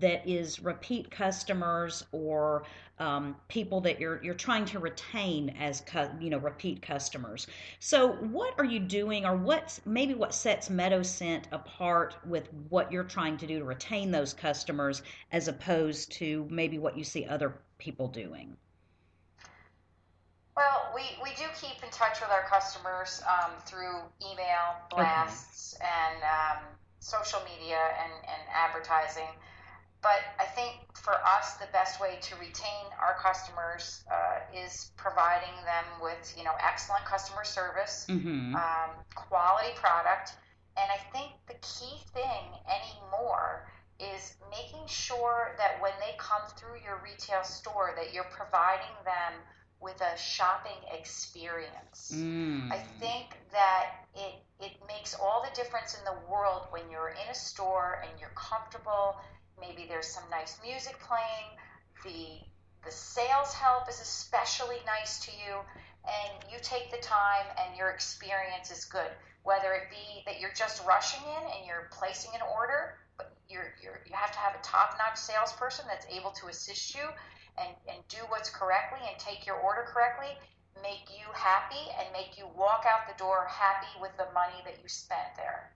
[0.00, 2.64] that is repeat customers or
[2.98, 5.82] um, people that you're you're trying to retain as
[6.20, 7.46] you know repeat customers.
[7.80, 12.92] So what are you doing or what's maybe what sets meadow scent apart with what
[12.92, 17.24] you're trying to do to retain those customers as opposed to maybe what you see
[17.24, 18.56] other people doing
[20.56, 25.84] well, we, we do keep in touch with our customers um, through email blasts okay.
[25.84, 26.62] and um,
[27.00, 29.30] social media and, and advertising.
[30.02, 35.56] But I think for us, the best way to retain our customers uh, is providing
[35.64, 38.54] them with, you know, excellent customer service, mm-hmm.
[38.54, 40.34] um, quality product,
[40.76, 46.82] and I think the key thing anymore is making sure that when they come through
[46.84, 49.32] your retail store, that you're providing them
[49.84, 52.10] with a shopping experience.
[52.16, 52.72] Mm.
[52.72, 57.28] I think that it it makes all the difference in the world when you're in
[57.30, 59.16] a store and you're comfortable.
[59.60, 61.60] Maybe there's some nice music playing.
[62.02, 62.40] The
[62.84, 65.60] the sales help is especially nice to you,
[66.04, 69.12] and you take the time and your experience is good.
[69.42, 73.74] Whether it be that you're just rushing in and you're placing an order, but you're,
[73.82, 77.04] you're you have to have a top-notch salesperson that's able to assist you
[77.58, 80.36] and, and do what's correctly and take your order correctly
[80.82, 84.74] make you happy and make you walk out the door happy with the money that
[84.82, 85.72] you spent there.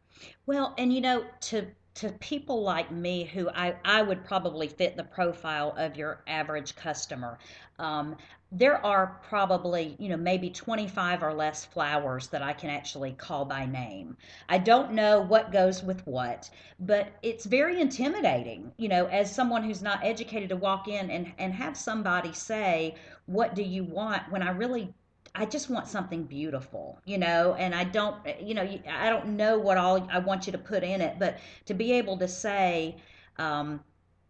[0.47, 1.67] Well, and you know, to
[1.99, 6.77] to people like me who I, I would probably fit the profile of your average
[6.77, 7.41] customer.
[7.81, 8.17] Um,
[8.53, 13.45] there are probably, you know, maybe 25 or less flowers that I can actually call
[13.45, 14.17] by name.
[14.49, 19.65] I don't know what goes with what, but it's very intimidating, you know, as someone
[19.65, 22.95] who's not educated to walk in and, and have somebody say,
[23.27, 24.31] What do you want?
[24.31, 24.95] when I really
[25.35, 29.59] I just want something beautiful, you know, and I don't, you know, I don't know
[29.59, 32.97] what all I want you to put in it, but to be able to say,
[33.39, 33.81] um,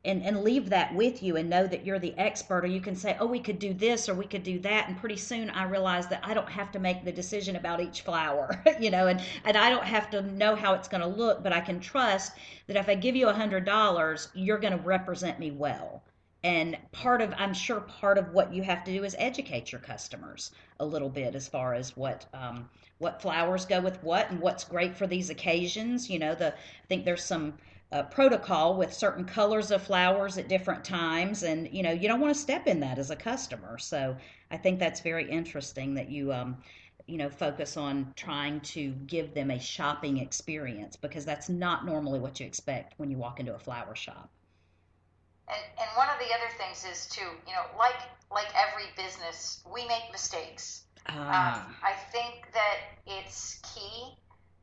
[0.05, 2.95] and, and leave that with you and know that you're the expert or you can
[2.95, 5.65] say oh we could do this or we could do that and pretty soon i
[5.65, 9.21] realize that i don't have to make the decision about each flower you know and,
[9.45, 12.33] and i don't have to know how it's going to look but i can trust
[12.69, 16.03] that if i give you a hundred dollars you're going to represent me well
[16.45, 19.81] and part of i'm sure part of what you have to do is educate your
[19.81, 24.41] customers a little bit as far as what um, what flowers go with what and
[24.41, 26.11] what's great for these occasions.
[26.11, 27.55] You know the i think there's some
[27.91, 31.43] uh, protocol with certain colors of flowers at different times.
[31.43, 33.79] And you know you don't want to step in that as a customer.
[33.79, 34.17] So
[34.51, 36.57] i think that's very interesting that you um,
[37.07, 42.21] you know focus on trying to give them a shopping experience because that's not normally
[42.21, 44.29] what you expect when you walk into a flower shop
[45.49, 49.63] and, and one of the other things is too you know like like every business
[49.73, 51.67] we make mistakes ah.
[51.67, 54.15] um, i think that it's key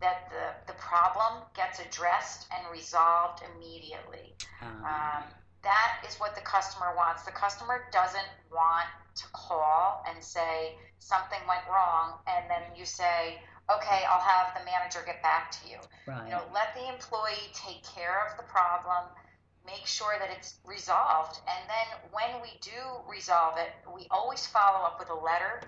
[0.02, 4.36] that the, the problem gets addressed and resolved immediately.
[4.62, 5.24] Um, um,
[5.64, 7.24] that is what the customer wants.
[7.24, 13.42] The customer doesn't want to call and say something went wrong, and then you say,
[13.72, 15.80] okay, I'll have the manager get back to you.
[16.06, 16.26] Right.
[16.26, 19.10] You know, let the employee take care of the problem,
[19.66, 22.78] make sure that it's resolved, and then when we do
[23.10, 25.62] resolve it, we always follow up with a letter,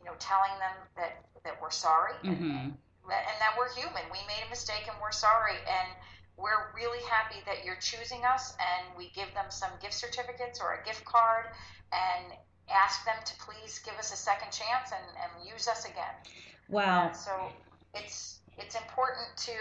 [0.00, 2.70] you know, telling them that that we're sorry mm-hmm.
[2.70, 2.74] and,
[3.10, 4.02] and that we're human.
[4.12, 5.88] We made a mistake and we're sorry and
[6.36, 10.80] we're really happy that you're choosing us and we give them some gift certificates or
[10.80, 11.46] a gift card
[11.92, 12.38] and
[12.70, 16.14] ask them to please give us a second chance and, and use us again.
[16.68, 17.08] Wow.
[17.08, 17.32] And so
[17.94, 19.52] it's it's important to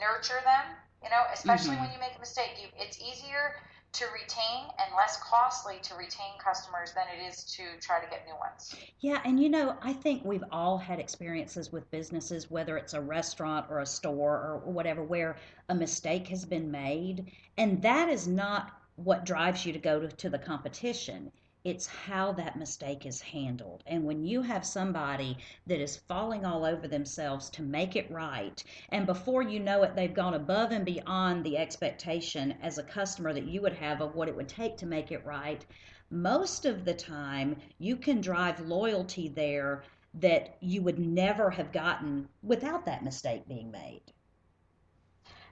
[0.00, 1.80] nurture them, you know, especially Mhm.
[1.80, 2.52] when you make a mistake.
[2.60, 3.54] You, it's easier
[3.92, 8.24] to retain and less costly to retain customers than it is to try to get
[8.26, 8.74] new ones.
[9.00, 13.00] Yeah, and you know, I think we've all had experiences with businesses, whether it's a
[13.00, 15.36] restaurant or a store or whatever, where
[15.68, 17.32] a mistake has been made.
[17.56, 21.32] And that is not what drives you to go to, to the competition.
[21.62, 23.82] It's how that mistake is handled.
[23.86, 28.64] And when you have somebody that is falling all over themselves to make it right,
[28.88, 33.34] and before you know it, they've gone above and beyond the expectation as a customer
[33.34, 35.66] that you would have of what it would take to make it right,
[36.10, 39.82] most of the time you can drive loyalty there
[40.14, 44.02] that you would never have gotten without that mistake being made.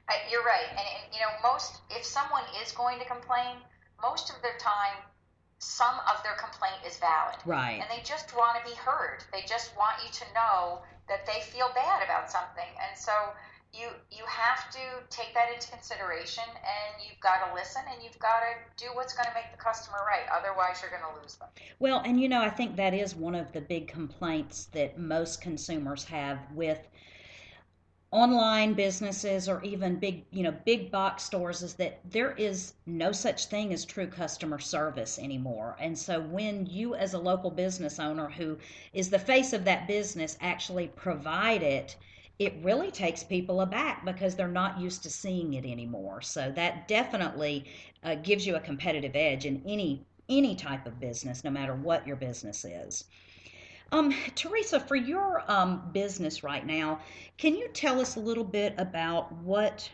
[0.09, 3.57] Uh, you're right, and, and you know, most if someone is going to complain,
[4.01, 5.05] most of their time,
[5.59, 7.81] some of their complaint is valid, Right.
[7.81, 9.25] and they just want to be heard.
[9.33, 13.13] They just want you to know that they feel bad about something, and so
[13.73, 14.79] you you have to
[15.11, 19.13] take that into consideration, and you've got to listen, and you've got to do what's
[19.13, 20.27] going to make the customer right.
[20.33, 21.49] Otherwise, you're going to lose them.
[21.79, 25.41] Well, and you know, I think that is one of the big complaints that most
[25.43, 26.79] consumers have with
[28.11, 33.13] online businesses or even big, you know, big box stores is that there is no
[33.13, 35.77] such thing as true customer service anymore.
[35.79, 38.57] And so when you as a local business owner who
[38.95, 41.97] is the face of that business actually provide it,
[42.39, 46.23] it really takes people aback because they're not used to seeing it anymore.
[46.23, 47.67] So that definitely
[48.05, 52.07] uh, gives you a competitive edge in any any type of business, no matter what
[52.07, 53.05] your business is.
[53.91, 57.01] Um, Teresa, for your um, business right now,
[57.39, 59.91] can you tell us a little bit about what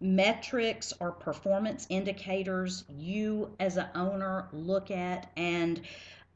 [0.00, 5.80] metrics or performance indicators you as an owner look at and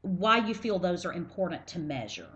[0.01, 2.29] why you feel those are important to measure?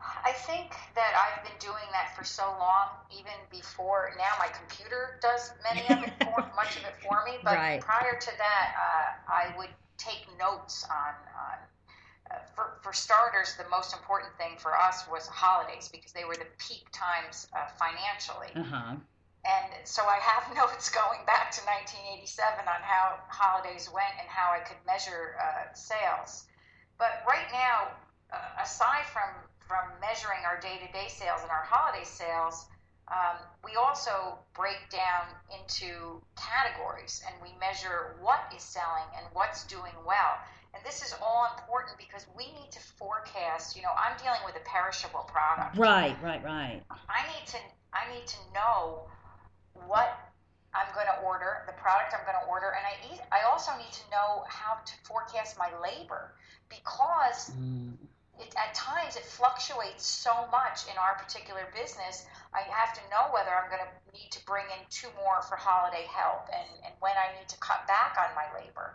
[0.00, 4.30] I think that I've been doing that for so long, even before now.
[4.38, 7.38] My computer does many of it, for, much of it for me.
[7.42, 7.80] But Right.
[7.80, 11.14] prior to that, uh, I would take notes on.
[11.34, 11.77] on uh,
[12.54, 16.48] for, for starters, the most important thing for us was holidays because they were the
[16.58, 18.52] peak times uh, financially.
[18.54, 18.94] Uh huh.
[19.46, 24.52] And so I have notes going back to 1987 on how holidays went and how
[24.52, 26.44] I could measure uh, sales.
[26.98, 27.94] But right now,
[28.32, 29.30] uh, aside from
[29.68, 32.64] from measuring our day-to-day sales and our holiday sales,
[33.12, 39.64] um, we also break down into categories and we measure what is selling and what's
[39.64, 40.40] doing well.
[40.78, 43.74] And this is all important because we need to forecast.
[43.74, 45.76] You know, I'm dealing with a perishable product.
[45.76, 46.82] Right, right, right.
[47.10, 47.58] I need to
[47.90, 49.10] I need to know
[49.90, 50.14] what
[50.74, 53.72] I'm going to order, the product I'm going to order, and I eat, I also
[53.74, 56.34] need to know how to forecast my labor
[56.68, 57.96] because Mm,
[58.38, 62.24] it, at times it fluctuates so much in our particular business.
[62.54, 65.56] I have to know whether I'm going to need to bring in two more for
[65.56, 68.94] holiday help and, and when I need to cut back on my labor.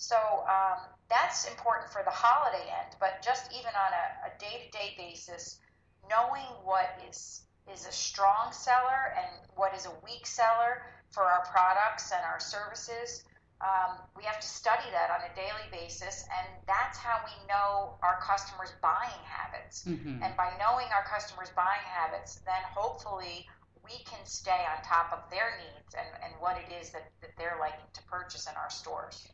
[0.00, 0.16] So
[0.48, 0.80] um,
[1.12, 5.60] that's important for the holiday end, but just even on a, a day-to-day basis,
[6.08, 10.82] knowing what is is a strong seller and what is a weak seller
[11.12, 13.22] for our products and our services.
[13.60, 18.00] Um, we have to study that on a daily basis, and that's how we know
[18.02, 19.84] our customers' buying habits.
[19.84, 20.24] mhm.
[20.24, 23.46] And by knowing our customers' buying habits, then hopefully
[23.84, 27.36] we can stay on top of their needs and, and what it is that, that
[27.36, 29.28] they're liking to purchase in our stores.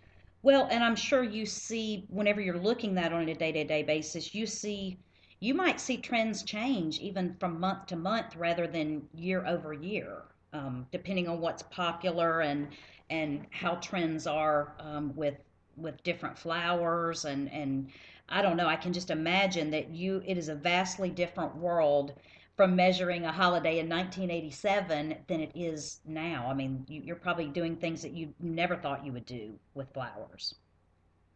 [0.47, 4.47] Well, and I'm sure you see whenever you're looking that on a day-to-day basis, you
[4.47, 4.97] see
[5.41, 10.23] you might see trends change even from month to month rather than year over year,
[10.53, 12.69] um, depending on what's popular and
[13.11, 15.35] and how trends are um, with
[15.77, 17.91] with different flowers and and
[18.29, 18.69] I don't know.
[18.69, 22.13] I can just imagine that you it is a vastly different world
[22.57, 26.47] from measuring a holiday in 1987 than it is now.
[26.49, 29.93] I mean, you, you're probably doing things that you never thought you would do with
[29.93, 30.55] flowers.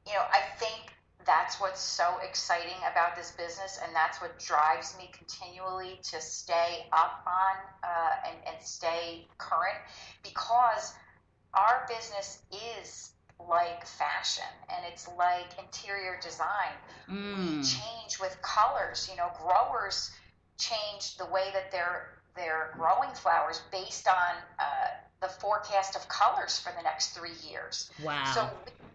[0.07, 0.95] you know, I think
[1.27, 6.87] that's what's so exciting about this business, and that's what drives me continually to stay
[6.93, 9.77] up on uh, and, and stay current
[10.23, 10.95] because
[11.53, 12.39] our business
[12.81, 13.11] is
[13.49, 16.75] like fashion and it's like interior design.
[17.11, 17.37] Mm.
[17.37, 19.09] We change with colors.
[19.11, 20.11] You know, growers
[20.61, 24.89] change the way that they're they're growing flowers based on uh,
[25.21, 27.91] the forecast of colors for the next three years.
[28.05, 28.25] Wow.
[28.35, 28.49] So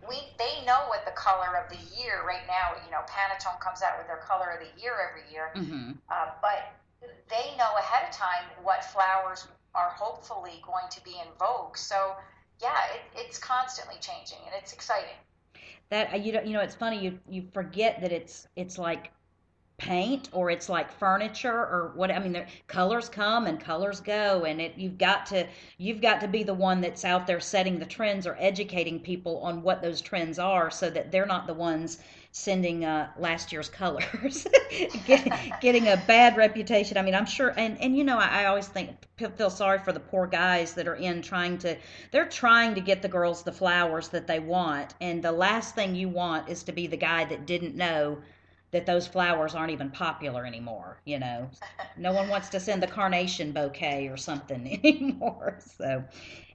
[0.07, 2.79] we, they know what the color of the year right now.
[2.85, 5.91] You know, Pantone comes out with their color of the year every year, mm-hmm.
[6.09, 6.71] uh, but
[7.29, 11.77] they know ahead of time what flowers are hopefully going to be in vogue.
[11.77, 12.15] So
[12.61, 15.17] yeah, it, it's constantly changing and it's exciting.
[15.89, 16.99] That you know, you know, it's funny.
[16.99, 19.11] You you forget that it's it's like
[19.77, 24.61] paint or it's like furniture or what i mean colors come and colors go and
[24.61, 25.45] it you've got to
[25.77, 29.37] you've got to be the one that's out there setting the trends or educating people
[29.39, 31.99] on what those trends are so that they're not the ones
[32.31, 34.45] sending uh, last year's colors.
[35.05, 36.97] Getting, getting a bad reputation.
[36.97, 38.89] I mean i'm sure and and you know I, I always think
[39.37, 41.77] feel sorry for the poor guys that are in trying to
[42.11, 44.93] they're trying to get the girls the flowers that they want.
[44.99, 48.17] And the last thing you want is to be the guy that didn't know
[48.75, 50.99] that those flowers aren't even popular anymore.
[51.05, 51.49] You know,
[51.95, 55.59] no one wants to send the carnation bouquet or something anymore.
[55.77, 56.03] So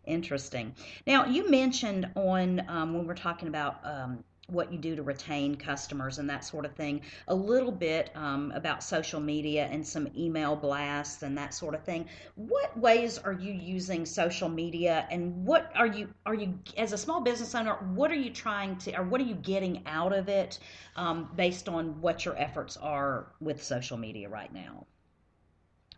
[0.05, 0.75] interesting.
[1.07, 4.23] Now, you mentioned on um, when we're talking about um,
[4.53, 7.01] what you do to retain customers and that sort of thing.
[7.29, 11.83] A little bit um, about social media and some email blasts and that sort of
[11.85, 12.07] thing.
[12.37, 16.99] What ways are you using social media, and what are you are you as a
[16.99, 17.75] small business owner?
[17.95, 20.59] What are you trying to, or what are you getting out of it,
[20.97, 24.87] um, based on what your efforts are with social media right now?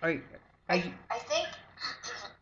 [0.03, 0.21] Are,
[0.69, 0.93] are you?
[1.11, 1.49] I think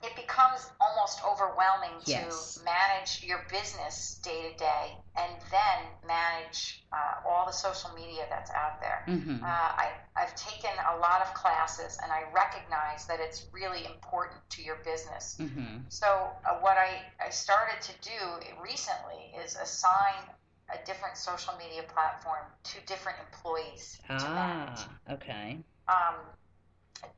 [0.02, 2.54] it becomes almost overwhelming yes.
[2.54, 8.24] to manage your business day to day and then manage uh, all the social media
[8.30, 9.04] that's out there.
[9.06, 9.44] Mm-hmm.
[9.44, 14.40] Uh, I, I've taken a lot of classes and I recognize that it's really important
[14.50, 15.36] to your business.
[15.38, 15.84] Mm-hmm.
[15.88, 20.24] So, uh, what I, I started to do recently is assign
[20.72, 24.80] a different social media platform to different employees ah, to manage.
[25.10, 25.58] okay.
[25.88, 26.14] Um,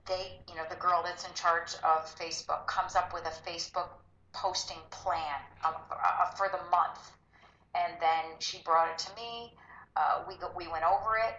[0.07, 3.89] they, you know, the girl that's in charge of Facebook comes up with a Facebook
[4.33, 7.13] posting plan um, uh, for the month,
[7.75, 9.55] and then she brought it to me.
[9.97, 11.37] Uh, we go, we went over it,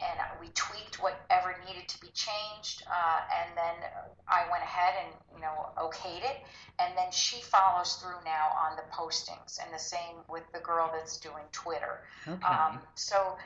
[0.00, 3.90] and we tweaked whatever needed to be changed, uh, and then
[4.28, 6.44] I went ahead and you know okayed it,
[6.78, 10.90] and then she follows through now on the postings, and the same with the girl
[10.92, 12.00] that's doing Twitter.
[12.26, 12.46] Okay.
[12.46, 13.36] Um, so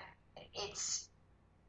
[0.54, 1.08] it's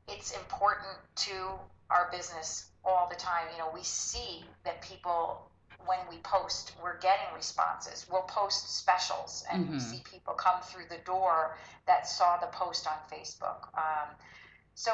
[0.07, 1.59] it's important to
[1.89, 3.47] our business all the time.
[3.51, 5.49] You know, we see that people
[5.85, 8.05] when we post, we're getting responses.
[8.09, 9.71] We'll post specials, and Mhm.
[9.73, 11.57] we see people come through the door
[11.87, 13.67] that saw the post on Facebook.
[13.77, 14.15] Um,
[14.75, 14.91] so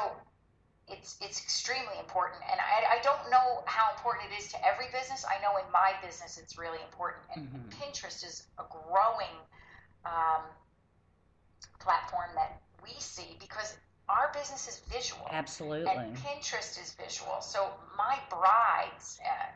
[0.88, 4.86] it's it's extremely important, and I, I don't know how important it is to every
[4.90, 5.24] business.
[5.24, 7.70] I know in my business it's really important, and Mhm.
[7.70, 9.36] Pinterest is a growing
[10.04, 10.42] um,
[11.78, 13.76] platform that we see because
[14.10, 15.26] our business is visual.
[15.30, 15.90] Absolutely.
[15.92, 17.40] And Pinterest is visual.
[17.40, 19.46] So my brides, uh,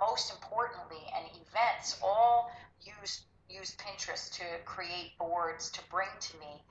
[0.00, 2.50] most importantly, and events all
[2.82, 6.62] use use Pinterest to create boards to bring to me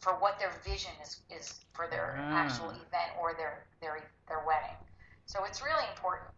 [0.00, 2.42] for what their vision is, is for their Ah.
[2.42, 4.76] actual event or their their their wedding.
[5.26, 6.30] So it's really important.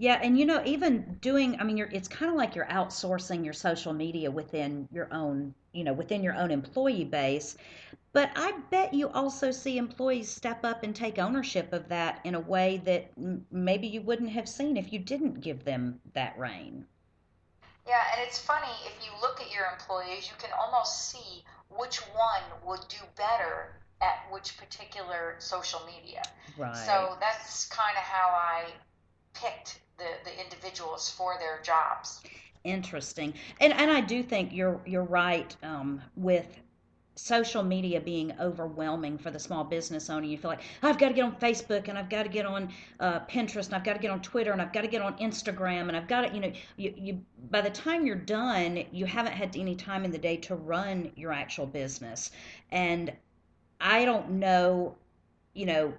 [0.00, 3.44] Yeah, and you know, even doing, I mean, you're, it's kind of like you're outsourcing
[3.44, 7.58] your social media within your own, you know, within your own employee base.
[8.14, 12.34] But I bet you also see employees step up and take ownership of that in
[12.34, 16.38] a way that m- maybe you wouldn't have seen if you didn't give them that
[16.38, 16.86] reign.
[17.86, 21.98] Yeah, and it's funny if you look at your employees, you can almost see which
[22.16, 26.22] one would do better at which particular social media.
[26.56, 26.86] Right.
[26.86, 28.70] So that's kind of how I
[29.34, 32.22] picked the, the individuals for their jobs.
[32.64, 33.34] Interesting.
[33.60, 36.60] And and I do think you're you're right um, with
[37.16, 40.26] social media being overwhelming for the small business owner.
[40.26, 42.70] You feel like I've got to get on Facebook and I've got to get on
[42.98, 45.18] uh, Pinterest and I've got to get on Twitter and I've got to get on
[45.18, 47.20] Instagram and I've got to, you know, you, you
[47.50, 51.12] by the time you're done, you haven't had any time in the day to run
[51.14, 52.30] your actual business.
[52.70, 53.12] And
[53.80, 54.96] I don't know,
[55.52, 55.92] you know,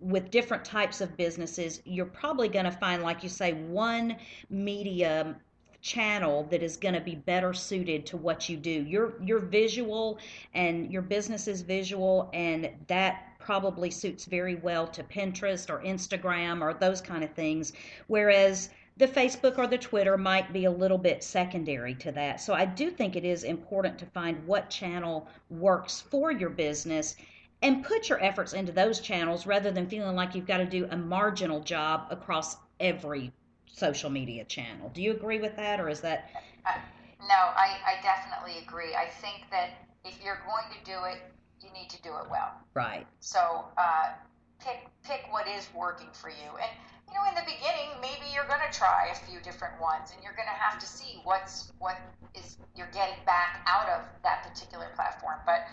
[0.00, 4.16] with different types of businesses, you're probably going to find, like you say, one
[4.50, 5.36] medium
[5.80, 8.70] channel that is going to be better suited to what you do.
[8.70, 10.18] You're you're visual
[10.52, 16.60] and your business is visual and that probably suits very well to Pinterest or Instagram
[16.60, 17.72] or those kind of things
[18.08, 22.40] whereas the Facebook or the Twitter might be a little bit secondary to that.
[22.40, 27.14] So I do think it is important to find what channel works for your business
[27.62, 30.86] and put your efforts into those channels rather than feeling like you've got to do
[30.90, 33.32] a marginal job across every
[33.66, 34.90] social media channel.
[34.94, 36.30] Do you agree with that, or is that?
[36.64, 36.78] I,
[37.20, 38.94] No, I, I definitely agree.
[38.94, 39.70] I think that
[40.04, 41.20] if you're going to do it,
[41.60, 42.52] you need to do it well.
[42.74, 43.06] Right.
[43.20, 44.12] So uh,
[44.60, 46.50] pick pick what is working for you.
[46.60, 46.70] And
[47.08, 50.22] you know, in the beginning, maybe you're going to try a few different ones, and
[50.22, 51.96] you're going to have to see what's what
[52.34, 55.38] is you're getting back out of that particular platform.
[55.46, 55.66] But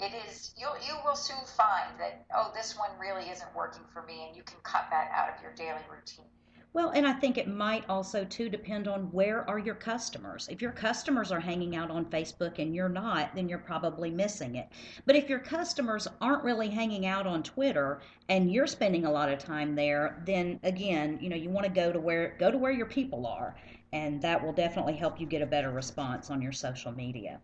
[0.00, 4.02] it is you you will soon find that oh, this one really isn't working for
[4.02, 6.26] me, and you can cut that out of your daily routine.
[6.72, 10.46] Well, and I think it might also too depend on where are your customers.
[10.48, 14.54] If your customers are hanging out on Facebook and you're not, then you're probably missing
[14.54, 14.68] it.
[15.04, 19.32] But if your customers aren't really hanging out on Twitter and you're spending a lot
[19.32, 22.58] of time there, then again, you know, you want to go to where go to
[22.58, 23.56] where your people are,
[23.92, 27.40] and that will definitely help you get a better response on your social media.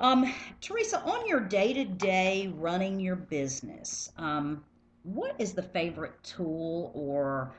[0.00, 4.64] Um, Teresa, on your day to day running your business, um,
[5.02, 7.52] what is the favorite tool or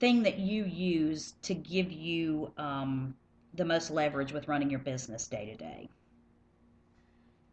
[0.00, 3.14] thing that you use to give you um,
[3.54, 5.90] the most leverage with running your business day to day?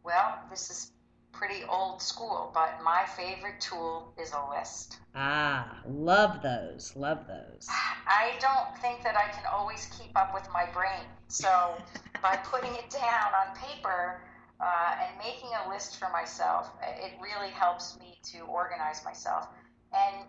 [0.03, 0.91] Well, this is
[1.34, 4.97] pretty old school, but my favorite tool is a list.
[5.16, 6.95] Ah, love those.
[6.95, 7.68] Love those.
[7.70, 11.05] I don't think that I can always keep up with my brain.
[11.30, 11.77] So,
[12.21, 14.21] by putting it down on paper
[14.59, 19.47] uh, and making a list for myself, it really helps me to organize myself.
[19.93, 20.25] And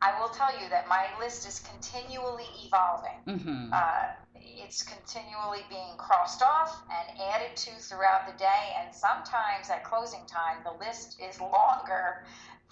[0.00, 3.20] I will tell you that my list is continually evolving.
[3.28, 3.72] Mm-hmm.
[3.72, 9.84] Uh, it's continually being crossed off and added to throughout the day, and sometimes at
[9.84, 12.24] closing time, the list is longer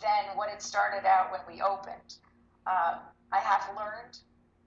[0.03, 2.17] than what it started out when we opened.
[2.67, 2.99] Uh,
[3.33, 4.19] I have learned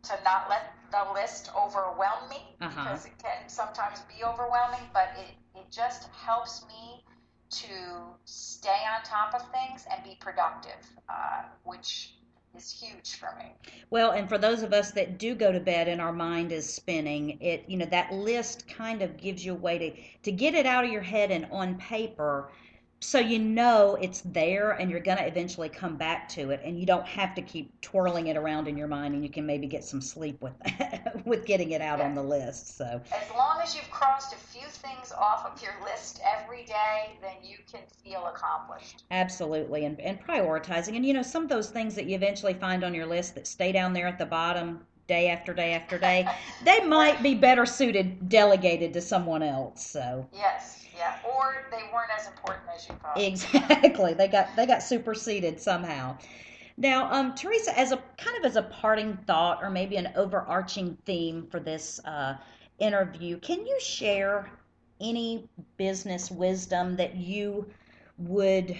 [0.03, 2.83] to not let the list overwhelm me Uh-huh.
[2.83, 7.03] because it can sometimes be overwhelming, but it, it just helps me
[7.49, 7.67] to
[8.25, 12.15] stay on top of things and be productive, uh, which
[12.55, 13.51] is huge for me.
[13.89, 16.71] Well, and for those of us that do go to bed and our mind is
[16.71, 19.91] spinning, it you know that list kind of gives you a way to
[20.23, 22.49] to get it out of your head and on paper
[23.03, 26.79] so you know it's there and you're going to eventually come back to it and
[26.79, 29.67] you don't have to keep twirling it around in your mind and you can maybe
[29.67, 30.53] get some sleep with
[31.25, 32.77] with getting it out on the list.
[32.77, 37.17] So As long as you've crossed a few things off of your list every day,
[37.21, 39.03] then you can feel accomplished.
[39.11, 40.95] Absolutely, and, and prioritizing.
[40.95, 43.47] And you know, some of those things that you eventually find on your list that
[43.47, 46.25] stay down there at the bottom day after day after day,
[46.65, 49.85] they might be better suited delegated to someone else.
[49.85, 50.82] So Yes,
[51.25, 53.19] Or they weren't as important as you thought.
[53.19, 56.17] exactly, they got they got superseded somehow.
[56.77, 60.97] Now, um, Teresa, as a kind of as a parting thought or maybe an overarching
[61.05, 62.37] theme for this uh,
[62.79, 64.49] interview, can you share
[64.99, 65.47] any
[65.77, 67.65] business wisdom that you
[68.17, 68.75] would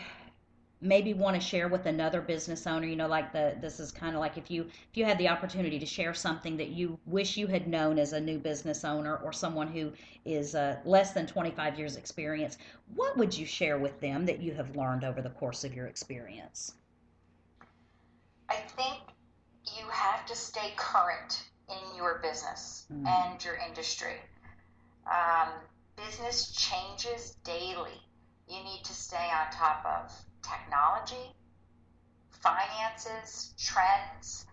[0.83, 4.15] maybe want to share with another business owner you know like the this is kind
[4.15, 7.37] of like if you if you had the opportunity to share something that you wish
[7.37, 9.91] you had known as a new business owner or someone who
[10.25, 12.57] is uh, less than 25 years experience
[12.95, 15.87] what would you share with them that you have learned over the course of your
[15.87, 16.75] experience
[18.49, 18.99] I think
[19.77, 23.07] you have to stay current in your business Mm.
[23.07, 24.15] and your industry.
[25.07, 25.49] Um,
[25.95, 27.99] business changes daily.
[28.47, 30.11] You need to stay on top of
[30.43, 31.33] technology,
[32.29, 34.45] finances, trends.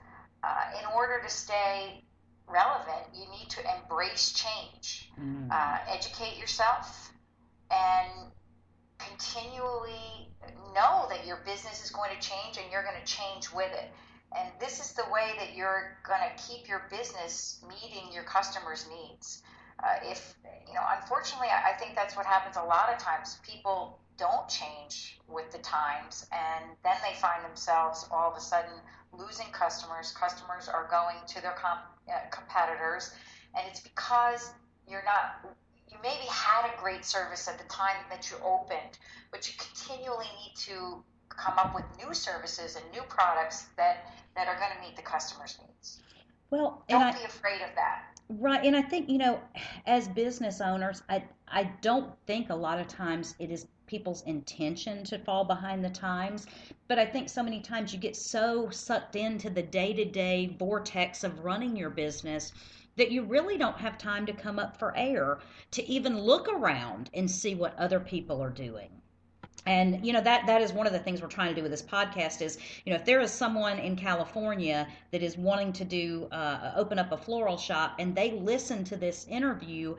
[0.42, 2.02] Uh, in order to stay
[2.48, 5.50] relevant, you need to embrace change, Mm.
[5.50, 7.12] uh, educate yourself,
[7.70, 8.32] and
[8.98, 10.32] continually
[10.74, 13.90] know that your business is going to change and you're going to change with it.
[14.36, 18.86] And this is the way that you're going to keep your business meeting your customers'
[18.88, 19.42] needs.
[19.82, 20.34] Uh, if,
[20.68, 23.38] you know, unfortunately, I think that's what happens a lot of times.
[23.42, 28.76] People don't change with the times, and then they find themselves all of a sudden
[29.12, 30.12] losing customers.
[30.12, 33.14] Customers are going to their comp- uh, competitors,
[33.56, 34.52] and it's because
[34.86, 35.56] you're not
[35.90, 38.98] you maybe had a great service at the time that you opened,
[39.32, 44.06] but you continually need to come up with new services and new products that,
[44.36, 46.00] that are going to meet the customer's needs.
[46.50, 48.09] well Don't I, be afraid of that.
[48.38, 49.40] Right, and I think you know,
[49.86, 55.02] as business owners, I I don't think a lot of times it is people's intention
[55.04, 56.46] to fall behind the times,
[56.86, 61.44] but I think so many times you get so sucked into the day-to-day vortex of
[61.44, 62.52] running your business
[62.96, 65.40] that you really don't have time to come up for air
[65.72, 68.99] to even look around and see what other people are doing
[69.66, 71.70] and you know that that is one of the things we're trying to do with
[71.70, 75.84] this podcast is you know if there is someone in california that is wanting to
[75.84, 79.94] do uh, open up a floral shop and they listen to this interview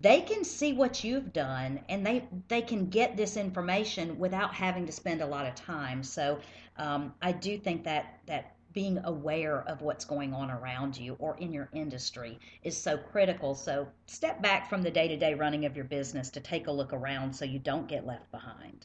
[0.00, 4.86] they can see what you've done and they they can get this information without having
[4.86, 6.02] to spend a lot of time.
[6.02, 6.38] So
[6.76, 11.36] um, i do think that that being aware of what's going on around you or
[11.38, 13.54] in your industry is so critical.
[13.54, 16.72] So step back from the day to day running of your business to take a
[16.72, 18.84] look around so you don't get left behind.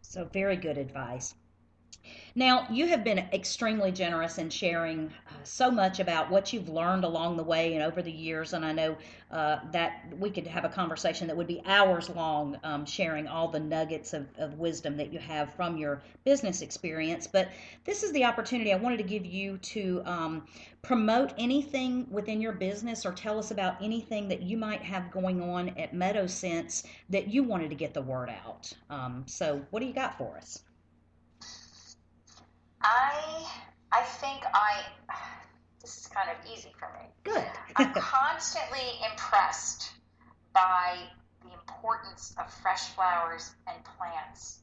[0.00, 1.34] So, very good advice.
[2.34, 7.04] Now, you have been extremely generous in sharing uh, so much about what you've learned
[7.04, 8.52] along the way and over the years.
[8.52, 8.96] And I know
[9.30, 13.48] uh, that we could have a conversation that would be hours long um, sharing all
[13.48, 17.26] the nuggets of, of wisdom that you have from your business experience.
[17.26, 17.50] But
[17.84, 20.46] this is the opportunity I wanted to give you to um,
[20.82, 25.40] promote anything within your business or tell us about anything that you might have going
[25.40, 28.72] on at Meadowscent that you wanted to get the word out.
[28.90, 30.62] Um, so, what do you got for us?
[32.84, 33.46] I
[33.90, 34.84] I think I
[35.80, 37.08] this is kind of easy for me.
[37.24, 37.44] Good.
[37.76, 39.90] I'm constantly impressed
[40.52, 40.96] by
[41.42, 44.60] the importance of fresh flowers and plants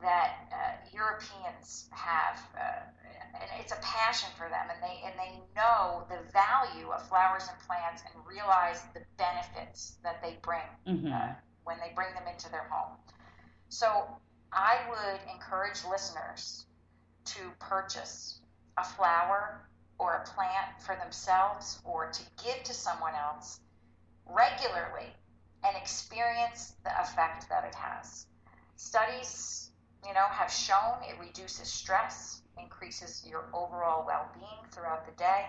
[0.00, 0.56] that uh,
[0.92, 6.20] Europeans have, uh, and it's a passion for them, and they and they know the
[6.32, 11.12] value of flowers and plants and realize the benefits that they bring mm-hmm.
[11.12, 11.32] uh,
[11.64, 12.96] when they bring them into their home.
[13.68, 14.06] So
[14.52, 16.65] I would encourage listeners
[17.26, 18.40] to purchase
[18.78, 19.60] a flower
[19.98, 23.60] or a plant for themselves or to give to someone else
[24.26, 25.12] regularly
[25.64, 28.26] and experience the effect that it has.
[28.76, 29.70] Studies,
[30.06, 35.46] you know, have shown it reduces stress, increases your overall well-being throughout the day.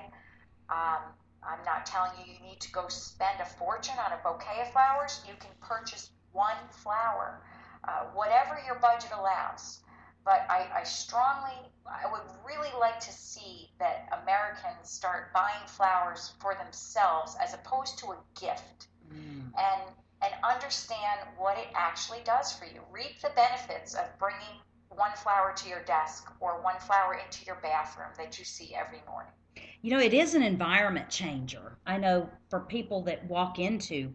[0.70, 1.02] Um,
[1.44, 4.72] I'm not telling you you need to go spend a fortune on a bouquet of
[4.72, 5.22] flowers.
[5.28, 7.42] You can purchase one flower,
[7.88, 9.82] uh, whatever your budget allows
[10.28, 11.56] but I, I strongly,
[11.88, 17.98] I would really like to see that Americans start buying flowers for themselves as opposed
[18.00, 19.44] to a gift, mm.
[19.58, 19.82] and
[20.22, 22.82] and understand what it actually does for you.
[22.92, 24.60] Reap the benefits of bringing
[24.90, 29.00] one flower to your desk or one flower into your bathroom that you see every
[29.08, 29.32] morning.
[29.82, 31.78] You know, it is an environment changer.
[31.86, 34.14] I know for people that walk into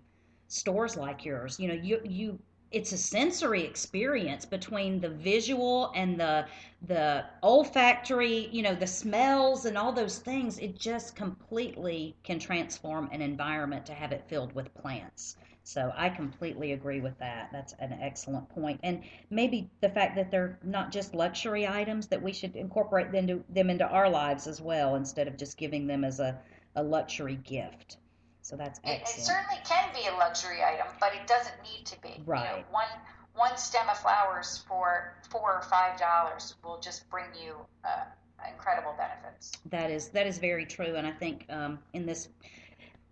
[0.49, 2.39] stores like yours, you know, you you
[2.73, 6.47] it's a sensory experience between the visual and the
[6.87, 10.59] the olfactory you know the smells and all those things.
[10.59, 15.37] It just completely can transform an environment to have it filled with plants.
[15.65, 17.51] So i completely agree with that.
[17.53, 18.81] That's an excellent point.
[18.83, 23.27] and maybe the fact that they're not just luxury items that we should incorporate them,
[23.29, 26.39] to, them into our lives as well instead of just giving them as a,
[26.75, 27.99] a luxury gift
[28.53, 29.17] so that's excellent.
[29.17, 32.21] It, it, certainly can be a luxury item, but it doesn't need to be.
[32.27, 32.51] Right.
[32.51, 32.85] You know, one
[33.35, 38.05] one stem of flowers for four or five dollars will just bring you uh,
[38.47, 39.53] incredible benefits.
[39.71, 42.29] That is that is very true, and I think um, in this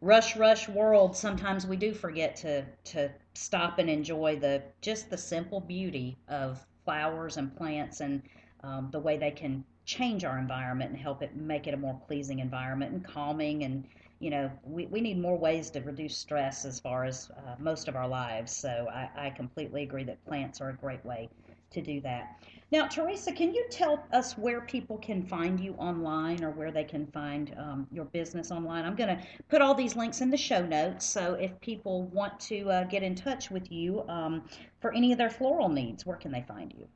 [0.02, 5.16] rush rush world, sometimes we do forget to to stop and enjoy the just the
[5.16, 8.20] simple beauty of flowers and plants and
[8.62, 11.98] um, the way they can change our environment and help it make it a more
[12.06, 13.86] pleasing environment and calming and
[14.20, 17.88] you know, we, we need more ways to reduce stress as far as uh, most
[17.88, 18.54] of our lives.
[18.54, 21.28] So I, I completely agree that plants are a great way
[21.70, 22.38] to do that.
[22.70, 26.84] Now, Teresa, can you tell us where people can find you online or where they
[26.84, 28.84] can find um, your business online?
[28.84, 31.06] I'm going to put all these links in the show notes.
[31.06, 34.42] So if people want to uh, get in touch with you um,
[34.80, 36.86] for any of their floral needs, where can they find you?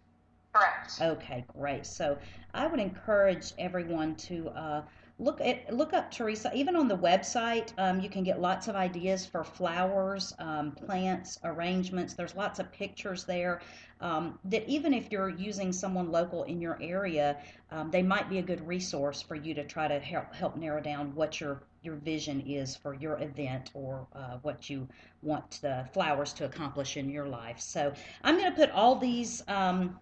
[0.52, 0.98] Correct.
[1.00, 1.86] Okay, great.
[1.86, 2.18] So
[2.52, 4.82] I would encourage everyone to uh,
[5.18, 6.50] look at look up Teresa.
[6.54, 11.38] Even on the website, um, you can get lots of ideas for flowers, um, plants,
[11.44, 12.14] arrangements.
[12.14, 13.60] There's lots of pictures there.
[14.00, 17.38] Um, that even if you're using someone local in your area,
[17.70, 20.80] um, they might be a good resource for you to try to help help narrow
[20.80, 24.88] down what your your vision is for your event or uh, what you
[25.22, 27.60] want the flowers to accomplish in your life.
[27.60, 27.92] So
[28.24, 29.98] I'm going to put all these um,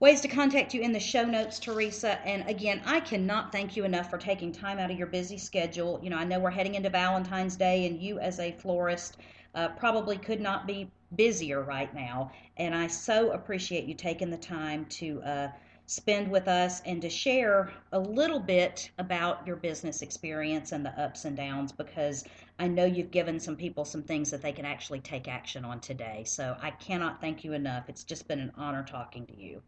[0.00, 2.26] Ways to contact you in the show notes, Teresa.
[2.26, 6.00] And again, I cannot thank you enough for taking time out of your busy schedule.
[6.02, 9.18] You know, I know we're heading into Valentine's Day, and you, as a florist,
[9.54, 12.32] uh, probably could not be busier right now.
[12.56, 15.48] And I so appreciate you taking the time to uh,
[15.84, 20.98] spend with us and to share a little bit about your business experience and the
[20.98, 22.24] ups and downs because
[22.58, 25.78] I know you've given some people some things that they can actually take action on
[25.78, 26.24] today.
[26.24, 27.90] So I cannot thank you enough.
[27.90, 29.60] It's just been an honor talking to you.